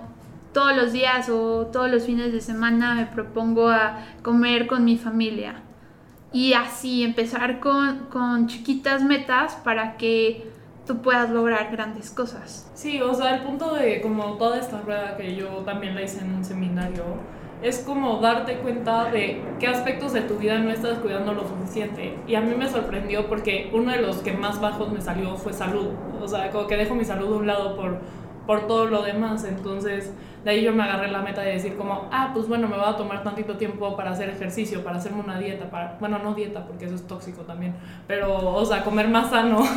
todos 0.53 0.77
los 0.77 0.94
días 0.94 1.30
o 1.30 1.65
todos 1.74 1.89
los 1.89 2.03
fines 2.03 2.32
de 2.32 2.42
semana 2.42 2.94
me 2.94 3.08
propongo 3.08 3.70
a 3.70 4.06
comer 4.22 4.68
con 4.68 4.86
mi 4.86 5.00
familia. 5.00 5.56
Y 6.32 6.53
así 6.53 7.01
empezar 7.01 7.60
con, 7.60 8.06
con 8.12 8.46
chiquitas 8.46 9.01
metas 9.01 9.56
para 9.63 9.98
que 9.98 10.48
tú 10.86 11.02
puedas 11.02 11.32
lograr 11.32 11.71
grandes 11.71 12.12
cosas. 12.12 12.69
Sí, 12.76 13.02
o 13.02 13.12
sea, 13.15 13.38
el 13.38 13.41
punto 13.41 13.74
de 13.74 14.00
como 14.00 14.38
toda 14.38 14.60
esta 14.60 14.80
rueda 14.82 15.17
que 15.17 15.36
yo 15.36 15.48
también 15.65 15.95
la 15.95 16.04
hice 16.04 16.19
en 16.19 16.36
un 16.36 16.45
seminario, 16.45 17.04
es 17.63 17.80
como 17.80 18.17
darte 18.17 18.58
cuenta 18.58 19.06
de 19.10 19.41
qué 19.60 19.67
aspectos 19.67 20.12
de 20.12 20.21
tu 20.21 20.36
vida 20.36 20.60
no 20.60 20.69
estás 20.69 20.99
cuidando 20.99 21.34
lo 21.34 21.47
suficiente. 21.47 22.17
Y 22.28 22.36
a 22.36 22.41
mí 22.41 22.54
me 22.56 22.69
sorprendió 22.69 23.28
porque 23.28 23.71
uno 23.73 23.91
de 23.91 24.02
los 24.02 24.17
que 24.17 24.34
más 24.34 24.60
bajos 24.60 24.91
me 24.91 24.99
salió 24.99 25.36
fue 25.38 25.54
salud. 25.54 25.88
O 26.21 26.28
sea, 26.28 26.52
como 26.52 26.67
que 26.67 26.76
dejo 26.76 26.93
mi 26.93 27.06
salud 27.06 27.34
a 27.34 27.38
un 27.38 27.47
lado 27.47 27.78
por, 27.78 27.99
por 28.45 28.67
todo 28.67 28.86
lo 28.86 29.02
demás. 29.02 29.45
Entonces, 29.45 30.13
de 30.43 30.52
ahí 30.52 30.62
yo 30.62 30.73
me 30.73 30.84
agarré 30.84 31.10
la 31.10 31.21
meta 31.21 31.41
de 31.41 31.54
decir 31.54 31.78
como, 31.78 32.10
ah, 32.12 32.32
pues 32.34 32.49
bueno, 32.49 32.67
me 32.67 32.76
va 32.76 32.89
a 32.89 32.97
tomar 32.97 33.23
tantito 33.23 33.56
tiempo 33.56 33.95
para 33.95 34.12
hacer 34.12 34.30
ejercicio, 34.30 34.84
para 34.84 34.97
hacerme 34.97 35.21
una 35.21 35.39
dieta, 35.39 35.69
para, 35.69 35.95
bueno, 36.02 36.19
no 36.19 36.34
dieta 36.34 36.65
porque 36.65 36.86
eso 36.86 36.95
es 36.95 37.08
tóxico 37.08 37.43
también, 37.43 37.76
pero, 38.08 38.54
o 38.54 38.65
sea, 38.65 38.84
comer 38.84 39.08
más 39.08 39.30
sano. 39.30 39.63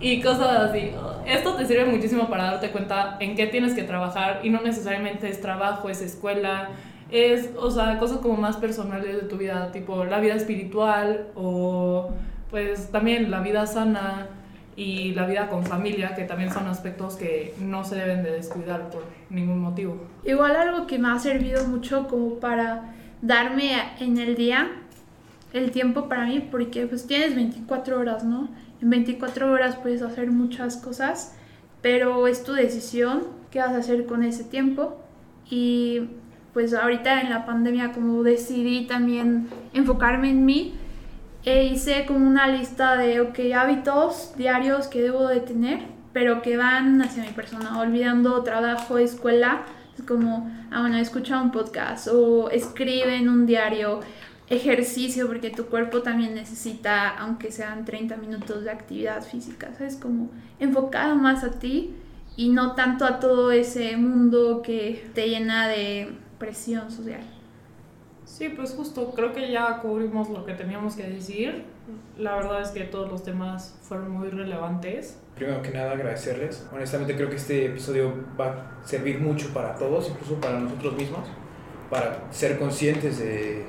y 0.00 0.20
cosas 0.20 0.70
así. 0.70 0.90
Esto 1.26 1.54
te 1.54 1.66
sirve 1.66 1.86
muchísimo 1.86 2.28
para 2.28 2.44
darte 2.44 2.70
cuenta 2.70 3.16
en 3.20 3.34
qué 3.34 3.46
tienes 3.46 3.74
que 3.74 3.82
trabajar 3.82 4.40
y 4.42 4.50
no 4.50 4.60
necesariamente 4.60 5.28
es 5.28 5.40
trabajo, 5.40 5.88
es 5.88 6.00
escuela, 6.00 6.68
es, 7.10 7.50
o 7.56 7.70
sea, 7.70 7.98
cosas 7.98 8.18
como 8.18 8.36
más 8.36 8.56
personales 8.56 9.14
de 9.14 9.22
tu 9.22 9.36
vida, 9.36 9.70
tipo 9.72 10.04
la 10.04 10.20
vida 10.20 10.34
espiritual 10.34 11.28
o 11.34 12.10
pues 12.50 12.90
también 12.90 13.30
la 13.30 13.40
vida 13.40 13.66
sana 13.66 14.28
y 14.76 15.12
la 15.12 15.26
vida 15.26 15.48
con 15.48 15.64
familia, 15.64 16.14
que 16.14 16.24
también 16.24 16.52
son 16.52 16.66
aspectos 16.66 17.16
que 17.16 17.54
no 17.60 17.84
se 17.84 17.96
deben 17.96 18.22
de 18.22 18.32
descuidar 18.32 18.90
por 18.90 19.04
ningún 19.30 19.60
motivo. 19.60 19.96
Igual 20.24 20.54
algo 20.54 20.86
que 20.86 20.98
me 20.98 21.08
ha 21.08 21.18
servido 21.18 21.66
mucho 21.66 22.06
como 22.06 22.34
para 22.34 22.94
darme 23.22 23.72
en 24.00 24.18
el 24.18 24.36
día 24.36 24.70
el 25.52 25.70
tiempo 25.70 26.08
para 26.08 26.26
mí, 26.26 26.46
porque 26.50 26.86
pues 26.86 27.06
tienes 27.06 27.34
24 27.34 27.98
horas, 27.98 28.24
¿no? 28.24 28.48
En 28.80 28.90
24 28.90 29.50
horas 29.50 29.76
puedes 29.76 30.02
hacer 30.02 30.30
muchas 30.30 30.76
cosas, 30.76 31.36
pero 31.82 32.26
es 32.26 32.44
tu 32.44 32.52
decisión 32.52 33.24
qué 33.50 33.60
vas 33.60 33.72
a 33.72 33.78
hacer 33.78 34.06
con 34.06 34.22
ese 34.22 34.44
tiempo. 34.44 34.98
Y 35.48 36.08
pues 36.52 36.74
ahorita 36.74 37.20
en 37.20 37.30
la 37.30 37.46
pandemia 37.46 37.92
como 37.92 38.22
decidí 38.22 38.86
también 38.86 39.48
enfocarme 39.72 40.30
en 40.30 40.44
mí, 40.44 40.74
e 41.46 41.66
hice 41.66 42.06
como 42.06 42.26
una 42.26 42.48
lista 42.48 42.96
de 42.96 43.20
okay, 43.20 43.52
hábitos 43.52 44.34
diarios 44.36 44.88
que 44.88 45.00
debo 45.00 45.28
de 45.28 45.38
tener, 45.38 45.78
pero 46.12 46.42
que 46.42 46.56
van 46.56 47.00
hacia 47.00 47.22
mi 47.22 47.30
persona, 47.30 47.78
olvidando 47.78 48.42
trabajo, 48.42 48.98
escuela. 48.98 49.62
Es 49.96 50.04
como, 50.04 50.50
ah, 50.72 50.80
bueno, 50.80 50.98
escucha 50.98 51.40
un 51.40 51.52
podcast 51.52 52.08
o 52.08 52.50
escribe 52.50 53.16
en 53.16 53.28
un 53.28 53.46
diario 53.46 54.00
ejercicio, 54.48 55.26
porque 55.26 55.50
tu 55.50 55.66
cuerpo 55.66 56.02
también 56.02 56.34
necesita, 56.34 57.10
aunque 57.18 57.50
sean 57.50 57.84
30 57.84 58.16
minutos 58.16 58.64
de 58.64 58.70
actividad 58.70 59.22
física, 59.22 59.72
¿sabes? 59.76 59.96
Como 59.96 60.30
enfocado 60.60 61.16
más 61.16 61.42
a 61.44 61.50
ti 61.50 61.94
y 62.36 62.50
no 62.50 62.74
tanto 62.74 63.04
a 63.04 63.18
todo 63.18 63.50
ese 63.50 63.96
mundo 63.96 64.62
que 64.62 65.08
te 65.14 65.28
llena 65.28 65.68
de 65.68 66.12
presión 66.38 66.90
social. 66.90 67.22
Sí, 68.24 68.48
pues 68.50 68.74
justo, 68.74 69.12
creo 69.12 69.32
que 69.32 69.50
ya 69.50 69.78
cubrimos 69.80 70.28
lo 70.28 70.44
que 70.44 70.52
teníamos 70.54 70.96
que 70.96 71.04
decir. 71.04 71.64
La 72.18 72.36
verdad 72.36 72.60
es 72.60 72.70
que 72.70 72.82
todos 72.84 73.10
los 73.10 73.22
temas 73.22 73.78
fueron 73.82 74.10
muy 74.10 74.28
relevantes. 74.28 75.18
Primero 75.36 75.62
que 75.62 75.70
nada, 75.70 75.92
agradecerles. 75.92 76.66
Honestamente 76.72 77.14
creo 77.14 77.30
que 77.30 77.36
este 77.36 77.66
episodio 77.66 78.12
va 78.38 78.46
a 78.82 78.86
servir 78.86 79.20
mucho 79.20 79.52
para 79.54 79.74
todos, 79.76 80.10
incluso 80.10 80.40
para 80.40 80.58
nosotros 80.58 80.96
mismos, 80.96 81.28
para 81.88 82.30
ser 82.32 82.58
conscientes 82.58 83.18
de 83.18 83.64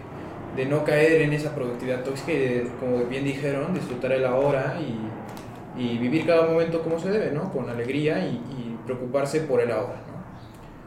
de 0.55 0.65
no 0.65 0.83
caer 0.83 1.21
en 1.21 1.33
esa 1.33 1.53
productividad 1.53 2.03
tóxica 2.03 2.31
y 2.31 2.37
de, 2.37 2.71
como 2.79 3.05
bien 3.05 3.23
dijeron, 3.23 3.73
disfrutar 3.73 4.11
el 4.11 4.25
ahora 4.25 4.79
y, 4.79 5.81
y 5.81 5.97
vivir 5.97 6.25
cada 6.25 6.47
momento 6.47 6.81
como 6.81 6.99
se 6.99 7.09
debe, 7.09 7.31
¿no? 7.31 7.51
Con 7.51 7.69
alegría 7.69 8.19
y, 8.25 8.31
y 8.31 8.79
preocuparse 8.85 9.41
por 9.41 9.61
el 9.61 9.71
ahora, 9.71 10.01
¿no? 10.07 10.17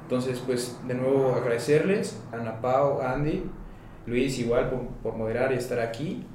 Entonces, 0.02 0.42
pues, 0.44 0.76
de 0.88 0.94
nuevo 0.94 1.34
agradecerles 1.34 2.20
a 2.32 2.36
Ana 2.36 2.60
Pau, 2.60 3.00
a 3.00 3.12
Andy, 3.12 3.44
Luis 4.06 4.38
igual 4.38 4.70
por, 4.70 4.80
por 5.02 5.16
moderar 5.16 5.52
y 5.52 5.56
estar 5.56 5.78
aquí 5.78 6.26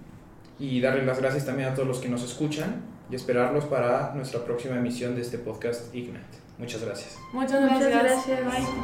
y 0.58 0.80
darles 0.80 1.06
las 1.06 1.20
gracias 1.20 1.46
también 1.46 1.70
a 1.70 1.74
todos 1.74 1.88
los 1.88 2.00
que 2.00 2.08
nos 2.08 2.24
escuchan 2.24 2.84
y 3.10 3.16
esperarlos 3.16 3.66
para 3.66 4.14
nuestra 4.16 4.44
próxima 4.46 4.78
emisión 4.78 5.16
de 5.16 5.22
este 5.22 5.38
podcast 5.38 5.94
Ignite. 5.94 6.46
Muchas 6.58 6.84
gracias. 6.84 7.18
Muchas 7.34 7.62
gracias. 7.62 7.90
Muchas 7.90 8.04
gracias. 8.04 8.40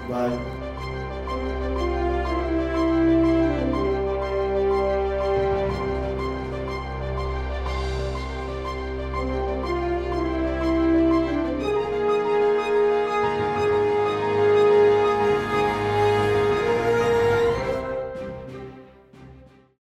Bye. 0.10 0.30
Bye. 0.30 1.20